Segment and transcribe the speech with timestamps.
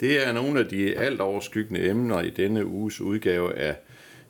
[0.00, 3.76] Det er nogle af de alt overskyggende emner i denne uges udgave af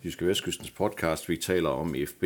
[0.05, 2.25] Jyske Vestkystens podcast, vi taler om FB.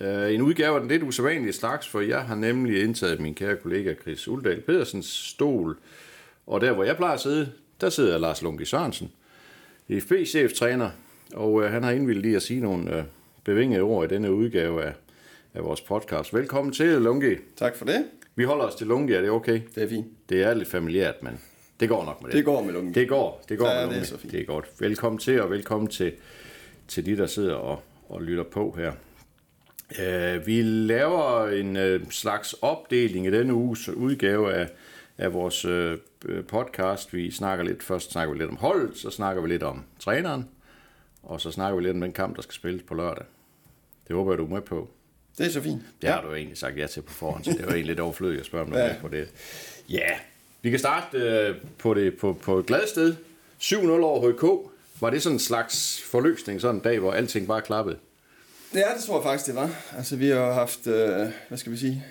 [0.00, 3.56] Uh, en udgave af den lidt usædvanlige slags, for jeg har nemlig indtaget min kære
[3.56, 5.78] kollega Chris Uldal Pedersens stol.
[6.46, 9.12] Og der, hvor jeg plejer at sidde, der sidder Lars Lunke Sørensen,
[9.90, 10.90] FB-cheftræner,
[11.34, 13.04] og uh, han har indvildt i at sige nogle uh,
[13.44, 14.92] bevingede ord i denne udgave af,
[15.54, 16.34] af vores podcast.
[16.34, 17.38] Velkommen til, Lunke.
[17.56, 18.04] Tak for det.
[18.34, 19.60] Vi holder os til Lunke, er det okay?
[19.74, 20.06] Det er fint.
[20.28, 21.40] Det er lidt familiært, men
[21.80, 22.36] det går nok med det.
[22.36, 23.00] Det går med Lunke.
[23.00, 24.32] Det går, det går Ja, med det er så fint.
[24.32, 24.66] Det er godt.
[24.78, 26.12] Velkommen til, og velkommen til,
[26.88, 28.92] til de, der sidder og, og lytter på her.
[29.98, 34.68] Uh, vi laver en uh, slags opdeling i denne uges udgave af,
[35.18, 35.94] af vores uh,
[36.48, 37.14] podcast.
[37.14, 40.48] Vi snakker lidt, først snakker vi lidt om holdet, så snakker vi lidt om træneren,
[41.22, 43.24] og så snakker vi lidt om den kamp, der skal spilles på lørdag.
[44.08, 44.90] Det håber jeg, du er med på.
[45.38, 45.82] Det er så fint.
[46.02, 48.40] Det har du egentlig sagt ja til på forhånd, så det jo egentlig lidt overflødigt
[48.40, 48.88] at spørge om noget Ja.
[48.88, 49.00] ja.
[49.00, 49.28] på det.
[49.88, 50.10] Ja,
[50.62, 53.14] vi kan starte øh, på, det, på, på et glad sted.
[53.60, 54.70] 7-0 over HK.
[55.00, 57.96] Var det sådan en slags forløsning, sådan en dag, hvor alting bare klappede?
[58.74, 59.70] Ja, det tror jeg faktisk, det var.
[59.96, 62.04] Altså, vi har haft, øh, hvad skal vi sige,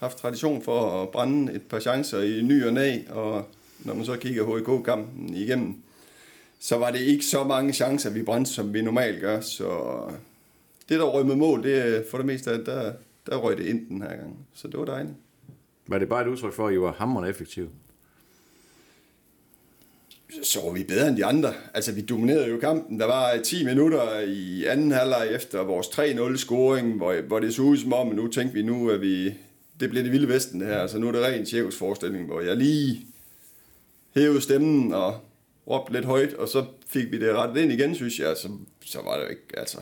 [0.00, 4.04] haft tradition for at brænde et par chancer i ny og næ, og når man
[4.04, 5.82] så kigger HK-kampen igennem,
[6.60, 9.98] så var det ikke så mange chancer, vi brændte, som vi normalt gør, så
[10.88, 12.92] det, der røg med mål, det øh, for det meste, der,
[13.26, 14.46] der røg det ind den her gang.
[14.54, 15.14] Så det var dejligt.
[15.86, 17.68] Var det bare et udtryk for, at I var hammerende effektive?
[20.42, 21.54] så var vi bedre end de andre.
[21.74, 23.00] Altså, vi dominerede jo kampen.
[23.00, 27.62] Der var øh, 10 minutter i anden halvleg efter vores 3-0-scoring, hvor, hvor det så
[27.62, 29.34] ud som om, at nu tænkte vi nu, at vi...
[29.80, 30.78] Det bliver det vilde vesten, det her.
[30.78, 33.06] Altså, nu er det ren Tjevs forestilling, hvor jeg lige
[34.14, 35.20] hævede stemmen og
[35.68, 38.36] råbte lidt højt, og så fik vi det rettet ind igen, synes jeg.
[38.36, 38.48] Så,
[38.84, 39.42] så var det jo ikke...
[39.56, 39.78] Altså,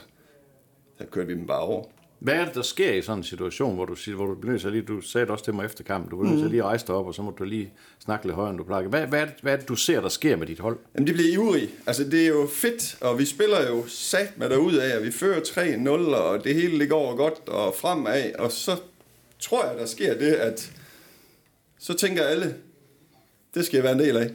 [0.99, 1.85] så kørte vi dem bare over.
[2.25, 4.73] Hvad er det, der sker i sådan en situation, hvor du, hvor du bliver at
[4.73, 6.63] lige, du sagde det også til mig efter kampen, du bliver nødt til at lige
[6.63, 7.73] rejse dig op, og så må du lige
[8.05, 8.89] snakke lidt højere, end du plejer.
[8.89, 10.79] Hvad, hvad, er det, hvad er det, du ser, der sker med dit hold?
[10.95, 11.69] Jamen, de bliver ivrige.
[11.87, 15.11] Altså, det er jo fedt, og vi spiller jo sat med derud af, og vi
[15.11, 18.77] fører 3-0, og det hele det går godt og fremad, og så
[19.41, 20.73] tror jeg, der sker det, at
[21.79, 22.55] så tænker alle,
[23.55, 24.31] det skal jeg være en del af.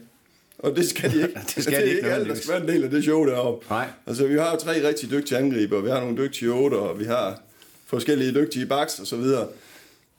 [0.59, 1.39] Og det skal de ikke.
[1.55, 3.03] Det skal det de er ikke ikke alle, der skal være en del af det
[3.03, 3.65] show deroppe.
[3.69, 3.87] Nej.
[4.07, 7.05] Altså, vi har jo tre rigtig dygtige angriber, vi har nogle dygtige otter, og vi
[7.05, 7.41] har
[7.89, 9.47] forskellige dygtige backs og så videre.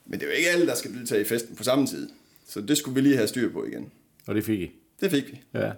[0.05, 2.09] Men det er jo ikke alle, der skal deltage i festen på samme tid.
[2.47, 3.91] Så det skulle vi lige have styr på igen.
[4.27, 4.71] Og det fik I.
[5.01, 5.41] Det fik vi.
[5.53, 5.71] Ja.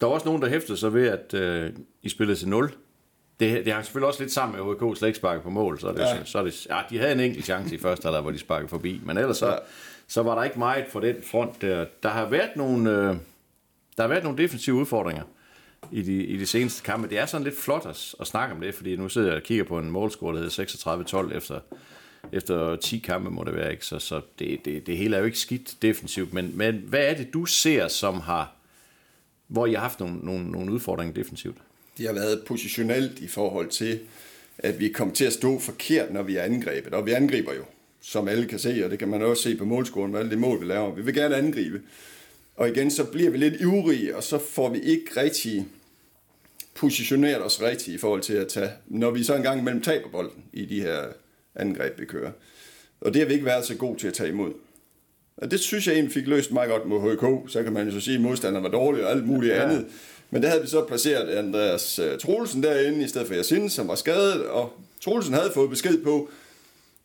[0.00, 2.72] Der var også nogen, der hæftede sig ved, at øh, I spillede til 0.
[3.40, 5.92] Det, det har selvfølgelig også lidt sammen med HK slet ikke sparket på mål, så,
[5.92, 6.24] det, Ja.
[6.24, 8.68] så, så det, ja, de havde en enkelt chance i første halvleg, hvor de sparkede
[8.68, 9.56] forbi, men ellers så, ja.
[10.08, 11.86] så var der ikke meget for den front der.
[12.02, 13.16] Der har været nogle, øh,
[13.96, 15.22] der har været nogle defensive udfordringer
[15.92, 17.08] i de, i de seneste kampe.
[17.08, 19.42] Det er sådan lidt flot at, at snakke om det, fordi nu sidder jeg og
[19.42, 21.60] kigger på en målscore, der hedder 36-12 efter,
[22.32, 23.70] efter 10 kampe, må det være.
[23.72, 23.86] Ikke?
[23.86, 27.14] Så, så det, det, det hele er jo ikke skidt defensivt, men, men hvad er
[27.14, 28.52] det, du ser, som har,
[29.46, 31.56] hvor I har haft nogle, nogle, nogle udfordringer defensivt?
[31.98, 34.00] De har været positionelt i forhold til,
[34.58, 36.94] at vi kommer til at stå forkert, når vi er angrebet.
[36.94, 37.64] Og vi angriber jo,
[38.00, 40.36] som alle kan se, og det kan man også se på målscoren, hvad alle de
[40.36, 40.94] mål, vi laver.
[40.94, 41.80] Vi vil gerne angribe.
[42.56, 45.66] Og igen, så bliver vi lidt ivrige, og så får vi ikke rigtig
[46.74, 50.44] positioneret os rigtigt i forhold til at tage, når vi så engang imellem taber bolden
[50.52, 51.02] i de her
[51.54, 52.30] angreb, vi kører.
[53.00, 54.52] Og det har vi ikke været så god til at tage imod.
[55.36, 57.52] Og det synes jeg egentlig fik løst meget godt mod HK.
[57.52, 59.62] Så kan man jo så sige, at modstanderen var dårlig og alt muligt ja.
[59.62, 59.86] andet.
[60.30, 63.88] Men der havde vi så placeret Andreas øh, Troelsen derinde, i stedet for Yasin, som
[63.88, 64.46] var skadet.
[64.46, 66.30] Og Troelsen havde fået besked på,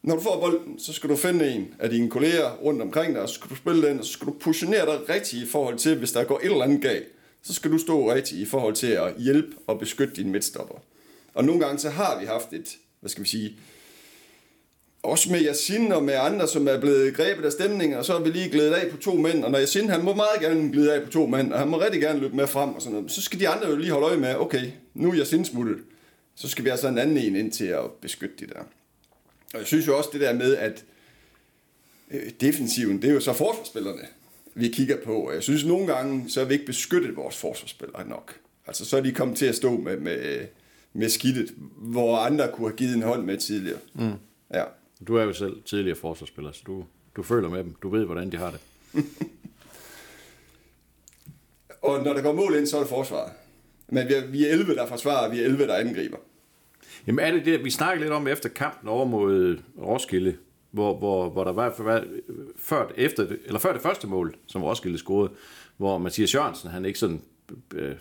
[0.04, 3.22] når du får bolden, så skal du finde en af dine kolleger rundt omkring dig,
[3.22, 5.78] og så skal du spille den, og så skal du positionere dig rigtigt i forhold
[5.78, 7.08] til, hvis der går et eller andet galt,
[7.44, 10.76] så skal du stå rigtigt i forhold til at hjælpe og beskytte dine midtstopper.
[11.34, 13.58] Og nogle gange så har vi haft et, hvad skal vi sige,
[15.04, 18.20] også med Yasin og med andre, som er blevet grebet af stemningen, og så er
[18.22, 20.94] vi lige glædet af på to mænd, og når Yasin, han må meget gerne glide
[20.94, 23.12] af på to mænd, og han må rigtig gerne løbe med frem og sådan noget,
[23.12, 25.78] så skal de andre jo lige holde øje med, okay, nu er Yasin smuttet,
[26.36, 28.60] så skal vi altså en anden en ind til at beskytte de der.
[29.54, 30.84] Og jeg synes jo også det der med, at
[32.12, 34.02] øh, defensiven, det er jo så forsvarsspillerne,
[34.60, 35.32] vi kigger på.
[35.32, 38.40] Jeg synes nogle gange, så har vi ikke beskyttet vores forsvarsspillere nok.
[38.68, 40.48] Altså så er de kommet til at stå med, med,
[40.94, 43.80] med skidtet, hvor andre kunne have givet en hånd med tidligere.
[43.94, 44.12] Mm.
[44.54, 44.64] Ja.
[45.08, 46.86] Du er jo selv tidligere forsvarsspiller, så du,
[47.16, 47.76] du føler med dem.
[47.82, 48.60] Du ved, hvordan de har det.
[51.82, 53.32] Og når der går mål ind, så er det forsvaret.
[53.88, 56.18] Men vi er, vi er 11, der forsvarer, og vi er 11, der angriber.
[57.08, 60.38] Jamen er det det, vi snakkede lidt om efter kampen over mod Roskilde,
[60.72, 62.06] hvor, hvor, hvor der var var-
[62.58, 65.32] før, efter, det- eller før det første mål, som Roskilde scorede,
[65.78, 67.22] hvor Mathias Jørgensen, han ikke sådan
[67.76, 67.96] øh,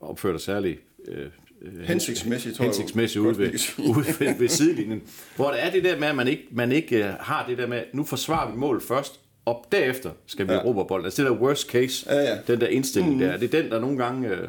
[0.00, 0.78] opførte særlig
[1.08, 1.26] øh,
[1.62, 3.50] øh, Hensigtsmæssigt, hensigtsmæssigt ude ved,
[3.96, 5.02] ude ved, ved sidelinjen.
[5.36, 7.66] Hvor der er det der med, at man ikke, man ikke øh, har det der
[7.66, 10.58] med, nu forsvarer vi mål først, og derefter skal vi ja.
[10.58, 11.04] Erobre bolden.
[11.06, 12.38] Altså det der worst case, Ja, ja.
[12.46, 13.18] den der indstilling mm.
[13.18, 14.48] der, det er den, der nogle gange, øh,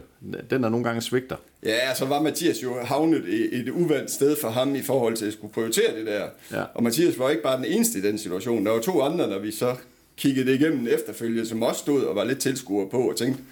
[0.50, 1.36] den, der nogle gange svigter.
[1.64, 5.26] Ja, så var Mathias jo havnet i et uvandt sted for ham i forhold til
[5.26, 6.26] at skulle prioritere det der.
[6.52, 6.64] Ja.
[6.74, 8.66] Og Mathias var ikke bare den eneste i den situation.
[8.66, 9.76] Der var to andre, når vi så
[10.18, 13.44] kiggede det igennem efterfølgende, som også stod og var lidt tilskuer på og tænkte,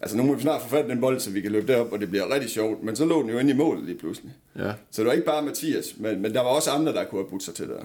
[0.00, 2.00] altså nu må vi snart få fat den bold, så vi kan løbe derop, og
[2.00, 2.82] det bliver rigtig sjovt.
[2.82, 4.32] Men så lå den jo inde i målet lige pludselig.
[4.58, 4.72] Ja.
[4.90, 7.30] Så det var ikke bare Mathias, men, men der var også andre, der kunne have
[7.30, 7.84] budt sig til det der.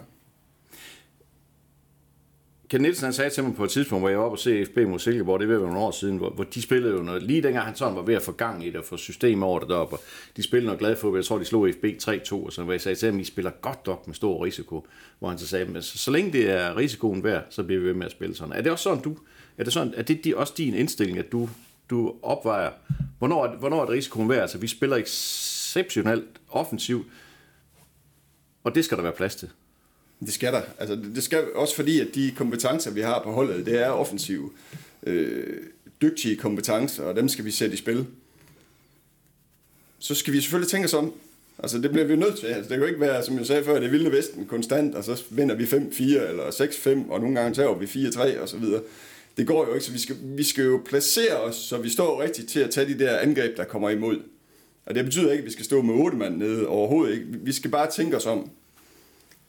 [2.69, 4.65] Ken Nielsen han sagde til mig på et tidspunkt, hvor jeg var oppe og se
[4.65, 7.01] FB mod Silkeborg, det er ved være nogle år siden, hvor, hvor de spillede jo
[7.01, 9.43] noget, lige dengang han sådan var ved at få gang i det og få system
[9.43, 10.01] over det deroppe, og
[10.37, 12.81] de spillede noget glad for, jeg tror de slog FB 3-2, og sådan, hvor jeg
[12.81, 14.87] sagde til ham, I spiller godt nok med stor risiko,
[15.19, 17.87] hvor han så sagde, men så, så længe det er risikoen værd, så bliver vi
[17.87, 18.53] ved med at spille sådan.
[18.53, 19.17] Er det også sådan, du,
[19.57, 21.49] er det, sådan, er det de, også din indstilling, at du,
[21.89, 22.71] du opvejer,
[23.19, 24.41] hvornår, er- hvornår er det risikoen værd?
[24.41, 27.05] Altså vi spiller exceptionelt offensivt,
[28.63, 29.49] og det skal der være plads til.
[30.19, 30.61] Det skal der.
[30.79, 34.51] Altså, det skal også fordi, at de kompetencer, vi har på holdet, det er offensive,
[35.03, 35.57] øh,
[36.01, 38.05] dygtige kompetencer, og dem skal vi sætte i spil.
[39.99, 41.13] Så skal vi selvfølgelig tænke os om.
[41.59, 42.47] Altså, det bliver vi nødt til.
[42.47, 45.03] Altså, det kan jo ikke være, som jeg sagde før, det vilde vesten konstant, og
[45.03, 48.81] så vinder vi 5-4 eller 6-5, og nogle gange tager vi 4-3 og så videre.
[49.37, 52.21] Det går jo ikke, så vi skal, vi skal jo placere os, så vi står
[52.21, 54.19] rigtigt til at tage de der angreb, der kommer imod.
[54.85, 57.25] Og det betyder ikke, at vi skal stå med otte mand nede overhovedet ikke.
[57.31, 58.49] Vi skal bare tænke os om.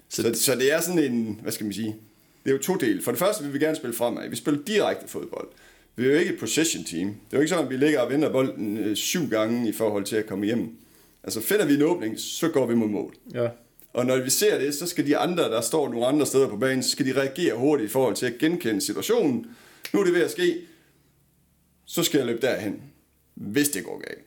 [0.08, 1.96] Så, så det er sådan en, hvad skal man sige,
[2.44, 3.02] det er jo to dele.
[3.02, 4.28] For det første vil vi gerne spille fremad.
[4.28, 5.48] Vi spiller direkte fodbold.
[5.96, 7.06] Vi er jo ikke et possession team.
[7.08, 9.72] Det er jo ikke sådan, at vi ligger og vinder bolden øh, syv gange i
[9.72, 10.76] forhold til at komme hjem.
[11.24, 13.14] Altså finder vi en åbning, så går vi mod mål.
[13.34, 13.48] Ja.
[13.92, 16.56] Og når vi ser det, så skal de andre, der står nogle andre steder på
[16.56, 19.46] banen, så skal de reagere hurtigt i forhold til at genkende situationen.
[19.92, 20.58] Nu er det ved at ske,
[21.84, 22.82] så skal jeg løbe derhen,
[23.34, 24.24] hvis det går galt.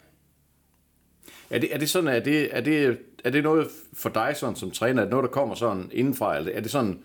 [1.50, 4.56] Er det, er det sådan, er det, er det, er det noget for dig sådan,
[4.56, 7.00] som træner, at noget, der kommer sådan indenfra, eller er det sådan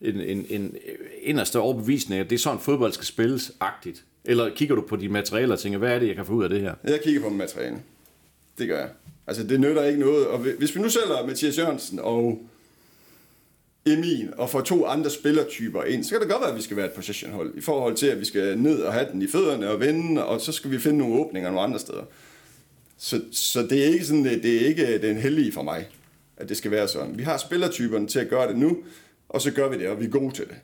[0.00, 0.74] en, en, en
[1.22, 4.04] inderste overbevisning, at det er sådan, fodbold skal spilles agtigt?
[4.24, 6.44] Eller kigger du på de materialer og tænker, hvad er det, jeg kan få ud
[6.44, 6.74] af det her?
[6.84, 7.76] Jeg kigger på materiale.
[8.58, 8.88] Det gør jeg.
[9.26, 10.26] Altså, det nytter ikke noget.
[10.26, 12.42] Og hvis vi nu sælger Mathias Jørgensen og
[13.86, 16.76] Emil og får to andre spillertyper ind, så kan det godt være, at vi skal
[16.76, 19.70] være et possessionhold i forhold til, at vi skal ned og have den i fødderne
[19.70, 22.02] og vende, og så skal vi finde nogle åbninger nogle andre steder.
[23.02, 25.88] Så, så det er ikke sådan, det er ikke den heldige for mig,
[26.36, 27.18] at det skal være sådan.
[27.18, 28.78] Vi har spillertyperne til at gøre det nu,
[29.28, 30.56] og så gør vi det, og vi er gode til det.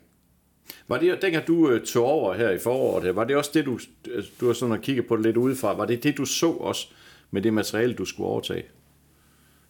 [0.87, 3.79] Var det, dengang du øh, tog over her i foråret, var det også det, du,
[4.15, 6.51] altså, du har sådan at kigge på det lidt udefra, var det det, du så
[6.51, 6.87] også
[7.31, 8.63] med det materiale, du skulle overtage?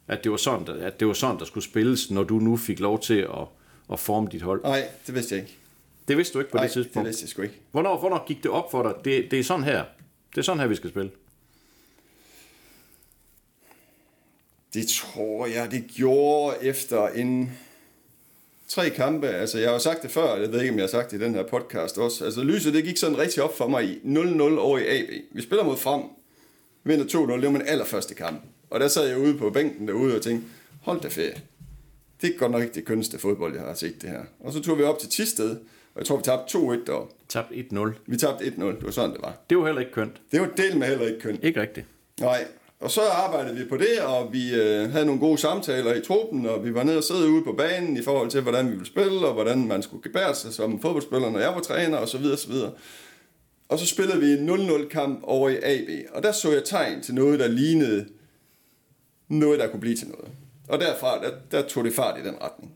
[0.08, 2.80] At det var sådan, at det var sådan, der skulle spilles, når du nu fik
[2.80, 3.48] lov til at,
[3.92, 4.62] at forme dit hold?
[4.63, 5.58] Nej, det vidste jeg ikke.
[6.08, 7.08] Det vidste du ikke på Nej, det det tidspunkt?
[7.08, 7.62] vidste jeg sgu ikke.
[7.72, 8.94] Hvornår, hvornår gik det op for dig?
[9.06, 9.84] Det, det er sådan her.
[10.30, 11.12] Det er sådan her, vi skal spille.
[14.77, 17.51] Det tror jeg, det gjorde efter en
[18.68, 19.27] tre kampe.
[19.27, 21.21] Altså, jeg har jo sagt det før, jeg ved ikke, om jeg har sagt det
[21.21, 22.25] i den her podcast også.
[22.25, 25.09] Altså, lyset, det gik sådan rigtig op for mig i 0-0 over i AB.
[25.31, 26.01] Vi spiller mod frem,
[26.83, 28.41] vinder 2-0, det var min allerførste kamp.
[28.69, 30.48] Og der sad jeg ude på bænken derude og tænkte,
[30.81, 31.41] hold da ferie.
[32.22, 34.22] Det er godt nok ikke det kønneste fodbold, jeg har set det her.
[34.39, 35.50] Og så tog vi op til Tisted,
[35.93, 37.13] og jeg tror, vi tabte 2-1 deroppe.
[37.29, 37.89] Tabt 1-0.
[38.05, 39.38] Vi tabte 1-0, det var sådan, det var.
[39.50, 40.22] Det var heller ikke kønt.
[40.31, 41.43] Det var del med heller ikke kønt.
[41.43, 41.86] Ikke rigtigt.
[42.19, 42.46] Nej,
[42.79, 46.46] og så arbejdede vi på det, og vi øh, havde nogle gode samtaler i truppen,
[46.46, 48.86] og vi var nede og sidde ude på banen i forhold til, hvordan vi ville
[48.86, 52.17] spille, og hvordan man skulle gebære sig som fodboldspiller, når jeg var træner, og så
[52.17, 52.72] videre, så videre.
[53.69, 57.01] Og så spillede vi en 0-0 kamp over i AB, og der så jeg tegn
[57.01, 58.07] til noget, der lignede
[59.27, 60.31] noget, der kunne blive til noget.
[60.67, 62.74] Og derfra, der, der tog det fart i den retning.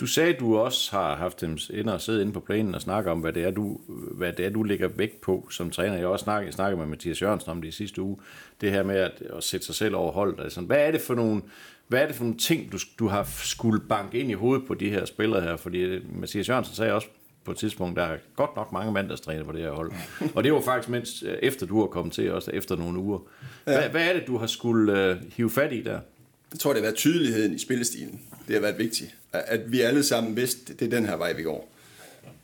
[0.00, 2.80] Du sagde, at du også har haft dem inde og sidde inde på planen og
[2.80, 5.94] snakke om, hvad det er, du, hvad det er, du lægger vægt på som træner.
[5.94, 8.16] Jeg har også snakket, snakket med Mathias Jørgensen om det i sidste uge.
[8.60, 10.44] Det her med at, at sætte sig selv over holdet.
[10.44, 11.42] Altså, hvad er det for nogle,
[11.88, 14.74] hvad er det for nogle ting, du, du har skulle banke ind i hovedet på
[14.74, 15.56] de her spillere her?
[15.56, 17.08] Fordi øh, Mathias Jørgensen sagde også
[17.44, 19.92] på et tidspunkt, der er godt nok mange mandagstræner på det her hold.
[20.34, 23.18] Og det var faktisk mens, øh, efter du har kommet til, også efter nogle uger.
[23.64, 26.00] Hvad, hvad er det, du har skulle uh, hive fat i der?
[26.52, 28.20] Jeg tror, det har været tydeligheden i spillestilen.
[28.50, 29.14] Det har været vigtigt.
[29.32, 31.72] At vi alle sammen vidste, det er den her vej, vi går.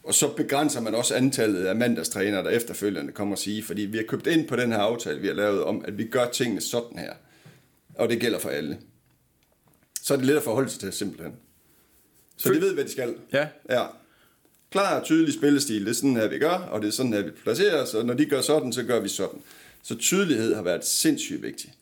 [0.05, 3.97] Og så begrænser man også antallet af mandagstrænere, der efterfølgende kommer og sige, fordi vi
[3.97, 6.61] har købt ind på den her aftale, vi har lavet om, at vi gør tingene
[6.61, 7.13] sådan her.
[7.95, 8.79] Og det gælder for alle.
[10.03, 11.33] Så er det let at forholde sig til, simpelthen.
[12.37, 13.15] Så de ved, hvad de skal.
[13.33, 13.49] Ja.
[13.71, 13.87] Ja.
[14.71, 17.23] Klar og tydelig spillestil, det er sådan her, vi gør, og det er sådan her,
[17.23, 19.41] vi placerer os, og når de gør sådan, så gør vi sådan.
[19.83, 21.73] Så tydelighed har været sindssygt vigtigt.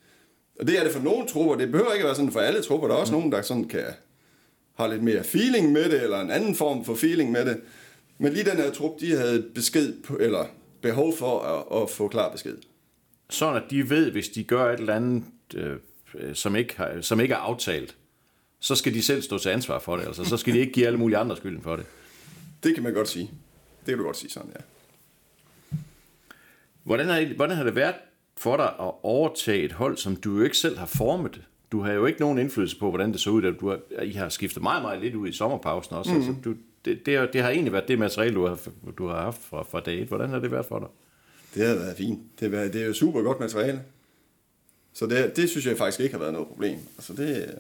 [0.61, 2.63] Og det er det for nogle trupper, det behøver ikke at være sådan for alle
[2.63, 3.85] trupper, der er også nogen, der sådan kan
[4.75, 7.61] have lidt mere feeling med det, eller en anden form for feeling med det.
[8.19, 10.47] Men lige den her trup, de havde besked på, eller
[10.83, 12.57] behov for at, at få klar besked.
[13.31, 15.77] Sådan at de ved, hvis de gør et eller andet, øh,
[16.35, 17.97] som, ikke har, som ikke er aftalt,
[18.61, 20.07] så skal de selv stå til ansvar for det.
[20.07, 21.87] Altså, så skal de ikke give alle mulige andre skylden for det.
[22.63, 23.31] Det kan man godt sige.
[23.81, 24.61] Det kan du godt sige sådan, ja.
[26.83, 27.95] Hvordan har, hvordan har det været
[28.37, 31.41] for dig at overtage et hold, som du jo ikke selv har formet?
[31.73, 33.53] Du har jo ikke nogen indflydelse på, hvordan det så ud.
[33.61, 36.11] Du har, I har skiftet meget, meget lidt ud i sommerpausen også.
[36.11, 36.17] Mm.
[36.17, 36.55] Altså, du,
[36.85, 38.59] det, det, har, det har egentlig været det materiale, du har,
[38.99, 40.09] du har haft fra, fra dag et.
[40.09, 40.89] Hvordan har det været for dig?
[41.55, 42.21] Det har været fint.
[42.41, 43.83] Det, har været, det er jo super godt materiale.
[44.93, 46.79] Så det, det synes jeg faktisk ikke har været noget problem.
[46.97, 47.55] Altså det,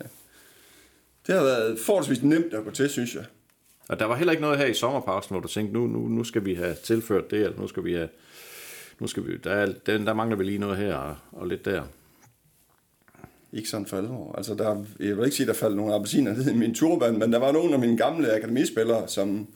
[1.27, 3.25] det har været forholdsvis nemt at gå til, synes jeg.
[3.89, 6.25] Og der var heller ikke noget her i sommerpausen, hvor du tænkte, nu, nu, nu
[6.25, 8.09] skal vi have tilført det, eller nu skal vi have...
[8.99, 11.65] Nu skal vi, der, er, der, der mangler vi lige noget her og, og lidt
[11.65, 11.83] der.
[13.55, 14.35] Ikke sådan for alvor.
[14.37, 17.33] Altså, der, jeg vil ikke sige, der faldt nogle appelsiner ned i min turban, men
[17.33, 19.47] der var nogle af mine gamle akademispillere, som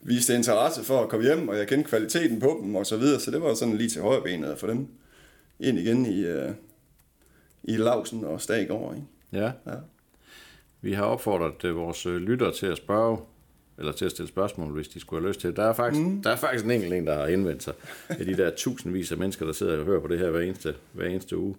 [0.00, 3.20] viste interesse for at komme hjem, og jeg kendte kvaliteten på dem og så videre,
[3.20, 4.88] så det var sådan lige til højre benet at få dem
[5.60, 6.50] ind igen i, uh,
[7.64, 8.94] i Lausen og Stagård.
[8.94, 9.06] Ikke?
[9.32, 9.52] Ja.
[9.66, 9.78] Ja.
[10.80, 13.18] Vi har opfordret øh, vores øh, lyttere til at spørge,
[13.78, 15.56] eller til at stille spørgsmål, hvis de skulle have lyst til det.
[15.56, 16.22] Der er faktisk, mm.
[16.22, 17.74] der er faktisk en enkelt en, der har indvendt sig
[18.08, 20.74] af de der tusindvis af mennesker, der sidder og hører på det her hver eneste,
[20.92, 21.54] hver eneste uge.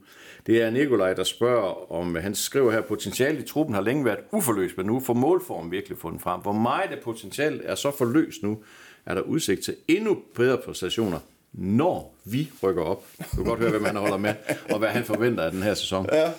[0.47, 4.19] Det er Nikolaj, der spørger, om han skriver her, potentialet i truppen har længe været
[4.31, 6.41] uforløst, men nu får målformen virkelig fundet frem.
[6.41, 8.57] Hvor meget af potentialet er så forløst nu,
[9.05, 11.19] er der udsigt til endnu bedre præstationer,
[11.53, 13.05] når vi rykker op.
[13.19, 14.33] Du kan godt høre, hvem han holder med,
[14.69, 16.07] og hvad han forventer af den her sæson.
[16.11, 16.31] Ja.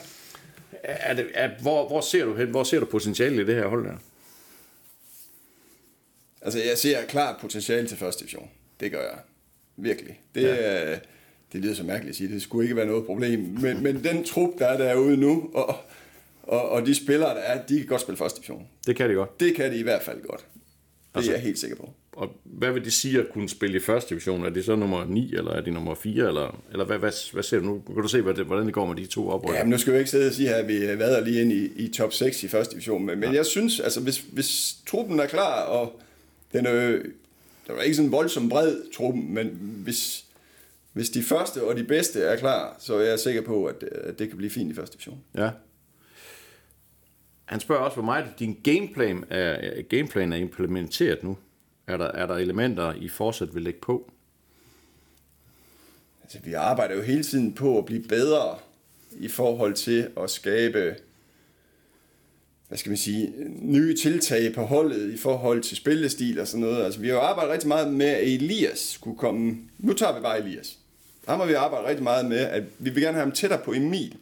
[0.83, 2.49] Er det, er, hvor, hvor, ser du hen?
[2.49, 3.97] Hvor ser du potentialet i det her hold der?
[6.47, 8.49] Altså, jeg ser klart potentiale til første division.
[8.81, 9.19] Det gør jeg.
[9.77, 10.21] Virkelig.
[10.35, 10.91] Det, ja.
[11.53, 12.35] det lyder så mærkeligt at sige.
[12.35, 13.41] Det skulle ikke være noget problem.
[13.41, 15.77] Men, men den trup, der er derude nu, og,
[16.43, 18.67] og, og de spillere, der er, de kan godt spille første division.
[18.87, 19.41] Det kan de godt.
[19.41, 20.41] Det kan de i hvert fald godt.
[20.41, 20.57] Det
[21.15, 21.91] Altså- er jeg helt sikker på.
[22.13, 24.45] Og hvad vil det sige at kunne spille i første division?
[24.45, 26.29] Er det så nummer 9, eller er det nummer 4?
[26.29, 27.83] Eller, eller hvad, hvad, hvad ser du nu?
[27.87, 29.59] Kan du se, hvordan det går med de to oprykker?
[29.59, 31.89] Jamen, nu skal vi ikke sidde og sige, at vi vader lige ind i, i
[31.89, 35.63] top 6 i første division, men, men jeg synes, altså, hvis, hvis truppen er klar,
[35.63, 36.01] og
[36.53, 37.03] den er jo,
[37.67, 39.47] der er ikke sådan en voldsom bred truppen, men
[39.85, 40.25] hvis,
[40.93, 44.19] hvis de første og de bedste er klar, så er jeg sikker på, at, at
[44.19, 45.21] det kan blive fint i første division.
[45.35, 45.51] Ja.
[47.45, 51.39] Han spørger også, hvor meget din gameplan er, gameplan er implementeret nu.
[51.87, 54.13] Er der, er der elementer, I fortsat vil lægge på?
[56.23, 58.59] Altså, vi arbejder jo hele tiden på at blive bedre
[59.19, 60.97] i forhold til at skabe,
[62.69, 63.33] hvad skal man sige,
[63.63, 66.85] nye tiltag på holdet i forhold til spillestil og sådan noget.
[66.85, 69.57] Altså, vi har jo arbejdet rigtig meget med, at Elias skulle komme.
[69.79, 70.79] Nu tager vi bare Elias.
[71.29, 73.73] Ham har vi arbejdet rigtig meget med, at vi vil gerne have ham tættere på
[73.73, 74.15] Emil.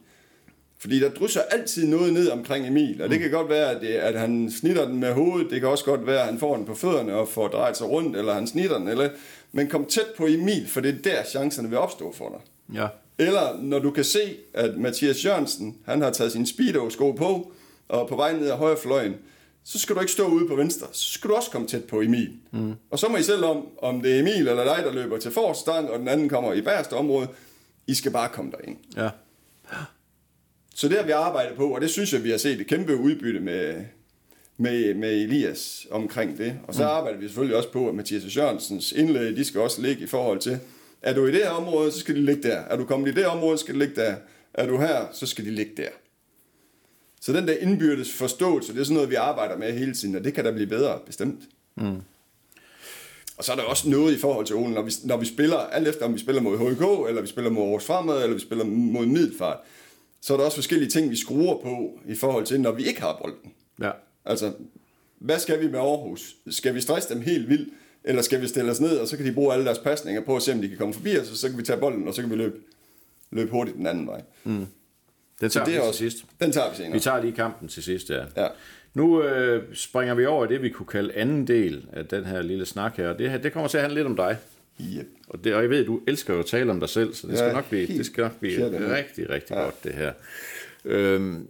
[0.79, 3.89] Fordi der drysser altid noget ned omkring Emil, og det kan godt være, at, det,
[3.89, 6.67] at han snitter den med hovedet, det kan også godt være, at han får den
[6.67, 9.09] på fødderne og får drejet sig rundt, eller han snitter den, eller,
[9.53, 12.77] men kom tæt på Emil, for det er der chancerne vil opstå for dig.
[12.81, 12.87] Ja.
[13.19, 17.53] Eller når du kan se, at Mathias Jørgensen, han har taget sin speedo-sko på,
[17.89, 19.15] og på vej ned ad højre fløjen,
[19.65, 20.87] så skal du ikke stå ude på venstre.
[20.93, 22.33] Så skal du også komme tæt på Emil.
[22.53, 22.75] Mm.
[22.91, 25.31] Og så må I selv om, om det er Emil eller dig, der løber til
[25.31, 27.29] forstang, og den anden kommer i bagerste område.
[27.87, 28.77] I skal bare komme derind.
[28.97, 29.09] Ja.
[30.75, 32.97] Så det har vi arbejdet på, og det synes jeg, vi har set et kæmpe
[32.97, 33.85] udbytte med,
[34.57, 36.59] med, med Elias omkring det.
[36.69, 36.89] Og så mm.
[36.89, 40.39] arbejder vi selvfølgelig også på, at Mathias Jørgensens indlæg, de skal også ligge i forhold
[40.39, 40.59] til,
[41.03, 42.57] er du i det her område, så skal de ligge der.
[42.57, 44.15] Er du kommet i det område, så skal de ligge der.
[44.55, 45.89] Er du her, så skal de ligge der.
[47.25, 50.25] Så den der indbyrdes forståelse, det er sådan noget, vi arbejder med hele tiden, og
[50.25, 51.41] det kan da blive bedre, bestemt.
[51.75, 52.01] Mm.
[53.37, 55.57] Og så er der også noget i forhold til Olen, når vi, når vi spiller,
[55.57, 58.41] alt efter om vi spiller mod HK, eller vi spiller mod Aarhus Fremad, eller vi
[58.41, 59.59] spiller mod Middelfart,
[60.21, 63.01] så er der også forskellige ting, vi skruer på i forhold til, når vi ikke
[63.01, 63.53] har bolden.
[63.81, 63.91] Ja.
[64.25, 64.53] Altså,
[65.19, 66.37] hvad skal vi med Aarhus?
[66.51, 67.69] Skal vi stresse dem helt vildt,
[68.05, 70.37] eller skal vi stille os ned, og så kan de bruge alle deres pasninger på
[70.37, 72.15] at se, om de kan komme forbi os, og så kan vi tage bolden, og
[72.15, 72.57] så kan vi løbe,
[73.31, 74.23] løbe hurtigt den anden vej.
[75.41, 76.25] Den tager det vi er til også, sidst.
[76.41, 76.93] Den tager vi senere.
[76.93, 78.25] Vi tager lige kampen til sidst, ja.
[78.37, 78.49] Ja.
[78.95, 82.67] Nu øh, springer vi over det, vi kunne kalde anden del af den her lille
[82.67, 83.13] snak her.
[83.13, 84.37] Det, her, det kommer til at handle lidt om dig.
[84.81, 85.07] Yep.
[85.29, 87.39] Og, det, og jeg ved, du elsker jo at tale om dig selv, så det
[87.39, 88.97] skal Ja, nok blive, det skal nok blive fjerde.
[88.97, 89.63] rigtig, rigtig Ja.
[89.63, 90.13] godt, det her.
[90.85, 91.49] Øhm,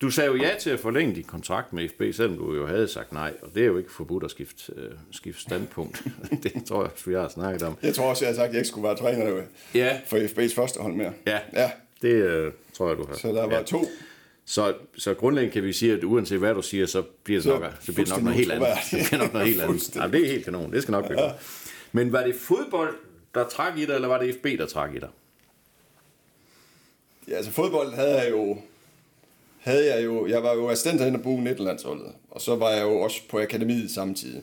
[0.00, 2.88] du sagde jo ja til at forlænge din kontrakt med FB, selvom du jo havde
[2.88, 6.02] sagt nej, og det er jo ikke forbudt at skifte, øh, skifte standpunkt.
[6.42, 7.76] det tror jeg, vi har snakket om.
[7.82, 9.42] Jeg tror også, jeg har sagt, at jeg ikke skulle være træner
[9.74, 11.12] Ja, for FB's første hold mere.
[11.26, 11.70] ja, Ja,
[12.06, 13.14] det øh, tror jeg, du har.
[13.14, 13.62] så der var ja.
[13.62, 13.84] to.
[14.44, 17.58] Så, så grundlæggende kan vi sige, at uanset hvad du siger, så bliver det Så
[17.58, 18.68] nok, så bliver det nok noget helt andet.
[18.90, 19.70] Det bliver nok noget helt andet.
[19.72, 20.12] Fuldstændig.
[20.12, 20.72] Ja, det er helt kanon.
[20.72, 21.34] Det skal nok blive godt.
[21.92, 22.94] Men var det fodbold,
[23.34, 25.08] der trak i dig, eller var det FB, der trak i dig?
[27.28, 28.58] Ja, altså fodbold havde jeg jo...
[29.58, 30.26] Havde jeg jo...
[30.26, 32.12] Jeg var jo assistent hen og bo Netlandsholdet.
[32.30, 34.42] Og så var jeg jo også på akademiet samtidig.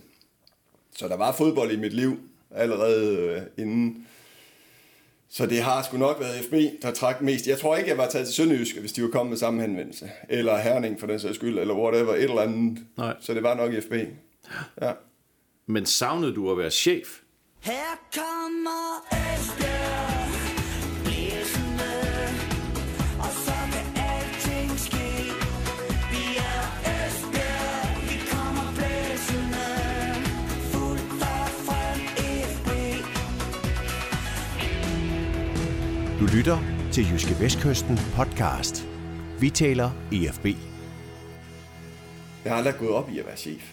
[0.96, 2.20] Så der var fodbold i mit liv
[2.52, 4.08] allerede øh, inden.
[5.36, 7.48] Så det har sgu nok været FB, der trak mest.
[7.48, 10.12] Jeg tror ikke, jeg var taget til Sønderjysk, hvis de var kommet med samme henvendelse.
[10.30, 12.86] Eller Herning for den sags skyld, eller whatever, et eller andet.
[12.98, 13.16] Nej.
[13.20, 13.94] Så det var nok FB.
[14.82, 14.92] Ja.
[15.68, 17.08] Men savnede du at være chef?
[17.60, 19.83] Her kommer Esbjerg
[36.24, 36.58] Du lytter
[36.94, 38.88] til Jyske Vestkysten podcast.
[39.40, 40.46] Vi taler EFB.
[42.44, 43.72] Jeg har aldrig gået op i at være chef.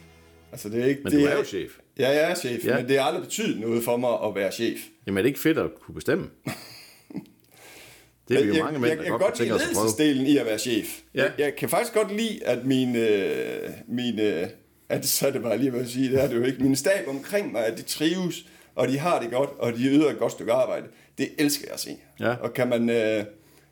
[0.52, 1.70] Altså, det er ikke, Men det du er jo chef.
[1.98, 2.76] Ja, jeg er chef, Ja.
[2.76, 4.78] men det har aldrig betydet noget for mig at være chef.
[5.06, 6.26] Jamen er det ikke fedt at kunne bestemme?
[8.28, 9.62] Det er vi jo jeg, mange mænd, jeg, der jeg, godt kan godt tænke lide
[9.62, 11.00] at ledelsesdelen i at være chef.
[11.14, 11.22] Ja.
[11.22, 14.50] Jeg, jeg kan faktisk godt lide, at mine, øh, mine
[14.88, 16.76] at så er det bare lige hvad jeg sige, det er det jo ikke, mine
[16.76, 20.18] stab omkring mig, at de trives, og de har det godt, og de yder et
[20.18, 20.86] godt stykke arbejde.
[21.18, 21.96] Det elsker jeg at se.
[22.20, 22.34] Ja.
[22.34, 23.24] Og kan man øh,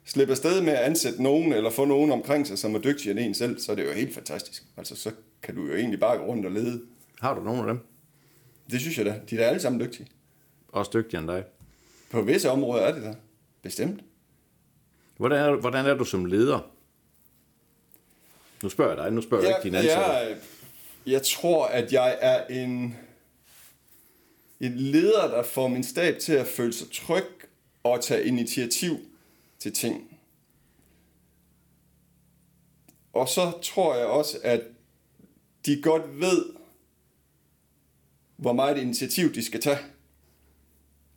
[0.04, 3.26] slippe afsted med at ansætte nogen, eller få nogen omkring sig, som er dygtigere end
[3.26, 4.64] en selv, så er det jo helt fantastisk.
[4.76, 5.10] Altså, så
[5.42, 6.82] kan du jo egentlig bare gå rundt og lede.
[7.20, 7.78] Har du nogen af dem?
[8.70, 9.20] Det synes jeg da.
[9.30, 10.06] De er da alle sammen dygtige.
[10.68, 11.44] Også dygtigere end dig.
[12.10, 13.14] På visse områder er det da.
[13.62, 14.00] Bestemt.
[15.16, 16.70] Hvordan er, hvordan er du som leder?
[18.62, 20.12] Nu spørger jeg dig, nu spørger jeg ikke dine ansatte.
[20.12, 20.36] jeg,
[21.06, 22.96] jeg tror, at jeg er en,
[24.60, 27.24] en leder, der får min stab til at føle sig tryg
[27.82, 28.98] og tage initiativ
[29.58, 30.18] til ting.
[33.12, 34.60] Og så tror jeg også, at
[35.66, 36.44] de godt ved,
[38.36, 39.78] hvor meget initiativ de skal tage.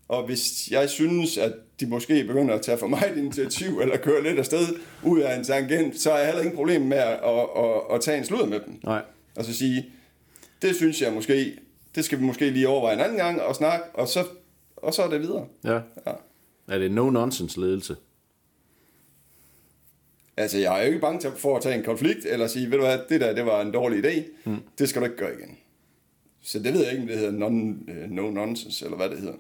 [0.08, 4.24] Og hvis jeg synes, at de måske begynder at tage for meget initiativ, eller køre
[4.24, 4.68] lidt afsted
[5.04, 8.02] ud af en tangent, så er jeg heller ingen problem med at, at, at, at
[8.02, 8.80] tage en sludder med dem.
[8.84, 9.02] Nej.
[9.36, 9.86] Og så sige,
[10.62, 11.58] det synes jeg måske,
[11.96, 14.26] det skal vi måske lige overveje en anden gang og snakke, og så,
[14.76, 15.48] og så er det videre.
[15.64, 15.74] Ja.
[16.08, 16.14] Ja.
[16.68, 17.96] Er det no-nonsense ledelse?
[20.38, 22.84] Altså, jeg er jo ikke bange for at tage en konflikt, eller sige, ved du
[22.84, 24.58] hvad, det der, det var en dårlig idé, mm.
[24.80, 25.58] det skal du ikke gøre igen.
[26.42, 29.18] Så det ved jeg ikke, om det hedder non, øh, no nonsense, eller hvad det
[29.20, 29.34] hedder.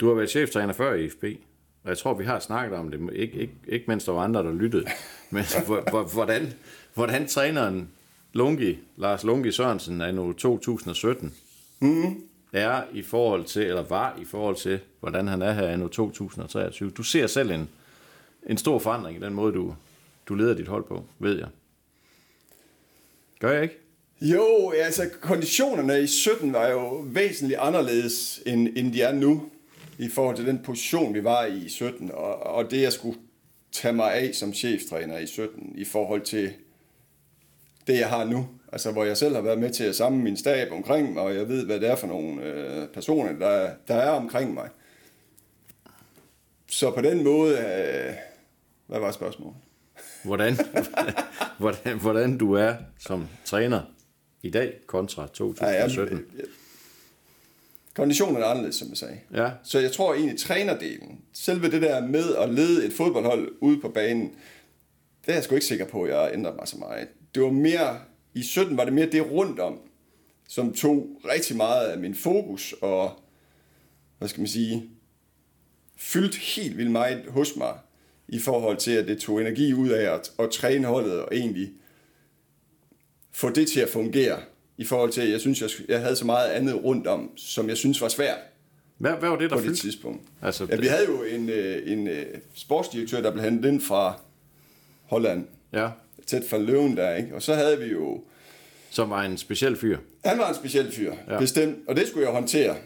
[0.00, 1.24] Du har været cheftræner før i FB,
[1.82, 4.42] og jeg tror, vi har snakket om det, ikke, ikke, ikke mens der var andre,
[4.42, 4.84] der lyttede.
[5.30, 6.52] Men hvor- hvor- hvordan,
[6.94, 7.88] hvordan træneren
[8.32, 11.34] Lungi, Lars Lungi Sørensen af nu 2017
[11.80, 12.22] mm.
[12.52, 15.88] er i forhold til, eller var i forhold til, hvordan han er her i nu
[15.88, 16.90] 2023.
[16.90, 17.68] Du ser selv en,
[18.46, 19.74] en stor forandring i den måde, du,
[20.26, 21.48] du leder dit hold på, ved jeg.
[23.40, 23.78] Gør jeg ikke?
[24.20, 29.50] Jo, altså konditionerne i 17 var jo væsentligt anderledes, end, end de er nu,
[29.98, 33.18] i forhold til den position, vi var i i 17, og, og det, jeg skulle
[33.72, 36.52] tage mig af som cheftræner i 17, i forhold til
[37.92, 38.48] det, jeg har nu.
[38.72, 41.34] Altså, hvor jeg selv har været med til at samle min stab omkring mig, og
[41.34, 44.68] jeg ved, hvad det er for nogle øh, personer, der, der er omkring mig.
[46.68, 48.14] Så på den måde, øh,
[48.86, 49.56] hvad var spørgsmålet?
[50.24, 50.56] Hvordan,
[51.58, 53.80] hvordan, hvordan du er som træner
[54.42, 56.26] i dag kontra Ej, jeg, 2017.
[56.36, 56.44] jeg,
[57.94, 59.18] konditionen er anderledes, som jeg sagde.
[59.34, 59.50] Ja.
[59.62, 63.88] Så jeg tror egentlig, trænerdelen, selve det der med at lede et fodboldhold ude på
[63.88, 64.32] banen,
[65.26, 67.08] det er jeg sgu ikke sikker på, at jeg ændrer mig så meget.
[67.34, 67.98] Det var mere,
[68.34, 69.78] i 17 var det mere det rundt om,
[70.48, 73.20] som tog rigtig meget af min fokus og,
[74.18, 74.90] hvad skal man sige,
[75.96, 77.78] fyldt helt vildt meget hos mig
[78.28, 81.70] i forhold til, at det tog energi ud af at, at træne holdet og egentlig
[83.32, 84.38] få det til at fungere
[84.76, 87.68] i forhold til, at jeg synes, jeg, jeg havde så meget andet rundt om, som
[87.68, 88.38] jeg synes var svært
[88.98, 89.82] Hvad, hvad var det, der på det fyldte?
[89.82, 90.22] tidspunkt.
[90.42, 94.20] Altså, Ja, vi havde jo en, øh, en øh, sportsdirektør, der blev hentet ind fra
[95.02, 95.90] Holland, Ja,
[96.26, 97.34] tæt fra Løven der, ikke?
[97.34, 98.22] Og så havde vi jo...
[98.90, 99.98] som var en speciel fyr.
[100.24, 101.38] Han var en speciel fyr, Ja.
[101.38, 102.76] bestemt, og det skulle jeg håndtere.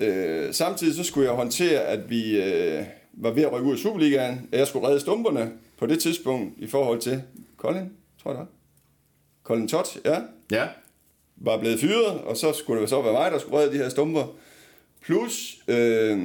[0.00, 3.78] Øh, samtidig så skulle jeg håndtere, at vi øh, var ved at rykke ud af
[3.78, 7.22] Superligaen, og jeg skulle redde stumperne på det tidspunkt i forhold til
[7.56, 7.90] Colin,
[8.22, 8.46] tror jeg det var.
[9.42, 10.18] Colin Todd, ja,
[10.50, 10.68] Ja,
[11.36, 13.88] var blevet fyret, og så skulle det så være mig, der skulle redde de her
[13.88, 14.26] stumper.
[15.00, 16.18] Plus, øh,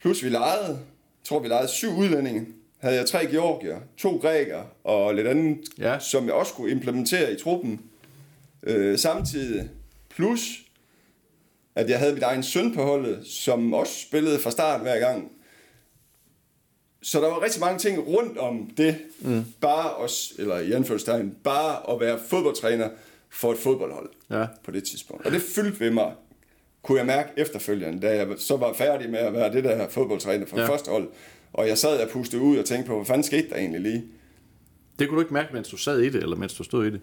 [0.00, 0.78] plus vi lejede, jeg
[1.24, 2.46] tror vi lejede syv udlændinge.
[2.80, 5.98] Havde jeg tre georgier, to grækere og lidt andet, Ja.
[5.98, 7.80] som jeg også skulle implementere i truppen.
[8.62, 9.70] Øh, samtidig
[10.10, 10.40] plus,
[11.74, 15.32] at jeg havde mit egen søn på holdet, som også spillede fra start hver gang.
[17.02, 19.44] så der var rigtig mange ting rundt om det, mm.
[19.60, 22.88] bare os, eller i anførselstegn, bare at være fodboldtræner
[23.30, 24.46] for et fodboldhold Ja.
[24.64, 25.26] på det tidspunkt.
[25.26, 26.12] Og det fyldte ved mig,
[26.82, 30.46] kunne jeg mærke efterfølgende, da jeg så var færdig med at være det der fodboldtræner
[30.46, 30.68] for ja.
[30.68, 31.08] første hold.
[31.52, 34.04] Og jeg sad og pustede ud og tænkte på, hvad fanden skete der egentlig lige?
[34.98, 36.90] Det kunne du ikke mærke, mens du sad i det, eller mens du stod i
[36.90, 37.00] det?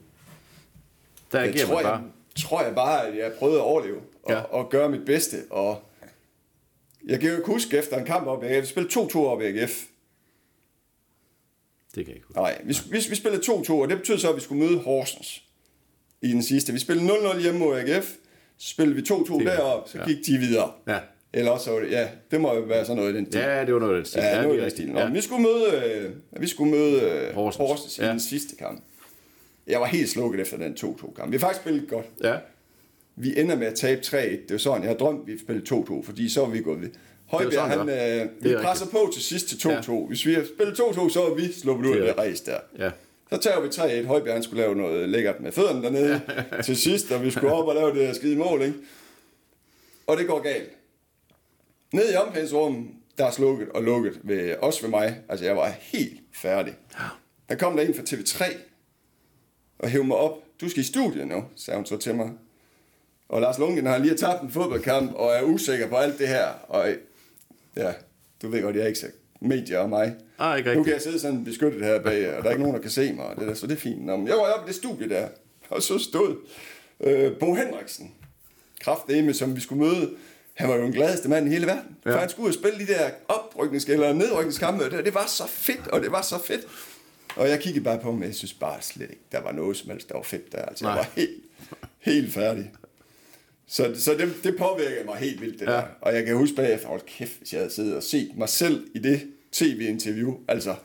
[1.31, 1.93] Der Jeg tror, man bare.
[2.01, 2.03] jeg,
[2.43, 4.39] tror jeg bare, at jeg prøvede at overleve og, Ja.
[4.41, 5.37] og gøre mit bedste.
[5.49, 5.83] Og
[7.05, 8.61] jeg kan jo ikke huske efter en kamp op i AGF.
[8.61, 9.83] Vi spillede 2-2 op i AGF.
[11.95, 12.39] Det kan jeg ikke huske.
[12.39, 15.43] Nej, vi, vi, vi spillede 2-2, og det betød så, at vi skulle møde Horsens
[16.21, 16.73] i den sidste.
[16.73, 18.13] Vi spillede 0-0 hjemme mod AGF.
[18.57, 20.05] Så spillede vi 2-2 Det- deroppe, så ja.
[20.05, 20.71] gik de videre.
[20.87, 20.99] Ja.
[21.33, 23.39] Eller også, ja, det må jo være sådan noget i den stil.
[23.41, 24.19] Ja, det var noget af den stil.
[24.21, 24.87] Ja, det noget er i den rigtigt.
[24.89, 24.95] stil.
[24.95, 25.05] Ja.
[25.05, 25.09] Ja.
[25.11, 27.35] Vi skulle møde, øh, vi skulle møde øh, Horsens.
[27.35, 28.09] Horsens, Horsens i Ja.
[28.09, 28.83] den sidste kamp.
[29.67, 31.31] Jeg var helt slukket efter den 2-2-kamp.
[31.31, 32.05] Vi har faktisk spillet godt.
[32.23, 32.35] ja.
[33.19, 34.13] Vi ender med at tabe 3-1.
[34.15, 36.89] Det var sådan, jeg havde drømt, vi spillede 2-2, fordi så var vi gået ved.
[37.25, 39.69] Højbjerg, sådan, han, øh, Det vi er presser på til sidst til 2-2.
[39.91, 39.99] Ja.
[40.07, 42.57] Hvis vi havde spillet 2-2, så var vi sluppet ud af er det race der.
[42.79, 42.91] Ja.
[43.29, 43.67] Så tager vi
[44.03, 44.05] 3-1.
[44.07, 46.21] Højbjerg han skulle lave noget lækkert med fødderne dernede
[46.63, 48.73] til sidst, og vi skulle op og lave det her skide mål, ikke?
[50.07, 50.69] Og det går galt.
[51.93, 55.21] Ned i omklædningsrummet, der er slukket og lukket ved, også ved mig.
[55.29, 56.75] Altså, jeg var helt færdig.
[57.49, 58.57] Der kom der en fra TV3
[59.79, 60.31] og hævde mig op.
[60.61, 62.31] Du skal i studiet nu, sagde hun så til mig.
[63.29, 66.47] Og Lars Lundgren har lige tabt en fodboldkamp og er usikker på alt det her.
[66.67, 66.87] Og
[67.75, 67.93] ja,
[68.41, 69.07] du ved godt, jeg er ikke så
[69.41, 70.15] medier og mig.
[70.39, 70.85] Ah, ikke nu rigtigt.
[70.85, 73.13] kan jeg sidde sådan beskyttet her bag, og der er ikke nogen, der kan se
[73.13, 73.25] mig.
[73.25, 74.05] Og det der, så det er fint.
[74.05, 75.27] Nå, men jeg var oppe i det studie der,
[75.69, 76.35] og så stod
[76.99, 78.11] øh, Bo Henriksen,
[78.81, 80.15] kraftedeme, som vi skulle møde.
[80.57, 81.97] Han var jo den gladeste mand i hele verden.
[82.05, 82.13] Ja.
[82.13, 84.85] For han skulle ud og spille de der opryknings- eller nedrykningskampe.
[84.85, 86.61] og Det, det var så fedt, og det var så fedt.
[87.35, 89.89] Og jeg kiggede bare på ham, jeg synes bare slet ikke, der var noget som
[89.89, 90.61] helst, der var fedt der.
[90.61, 91.03] Altså, jeg Nej.
[91.03, 91.43] var helt,
[91.99, 92.71] helt færdig.
[93.67, 95.71] Så, så det, det påvirkede mig helt vildt, det Ja.
[95.71, 95.83] der.
[96.01, 98.87] Og jeg kan huske bagefter, hold kæft, hvis jeg havde siddet og set mig selv
[98.95, 100.33] i det tv-interview.
[100.47, 100.75] Altså,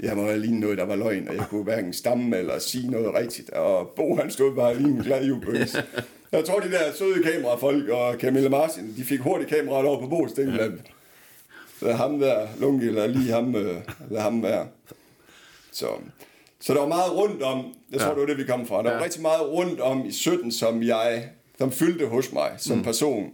[0.00, 2.90] jeg må have lige noget, der var løgn, og jeg kunne hverken stamme eller sige
[2.90, 3.50] noget rigtigt.
[3.50, 5.76] Og Bo, han stod bare lige en glad jubeløs.
[6.36, 10.26] Jeg tror, de der søde kamerafolk og Camilla Martin, de fik hurtigt kameraet over på
[10.28, 10.80] så tænkte man,
[11.82, 13.76] lad ham der, Lunke, eller lige ham, øh,
[14.10, 14.66] lad ham være.
[15.72, 15.86] Så,
[16.60, 18.14] så der var meget rundt om, jeg tror, Ja.
[18.14, 18.82] det var det, vi kom fra.
[18.82, 18.96] Der Ja.
[18.96, 22.84] var rigtig meget rundt om i 17, som jeg, som fyldte hos mig som mm.
[22.84, 23.30] person.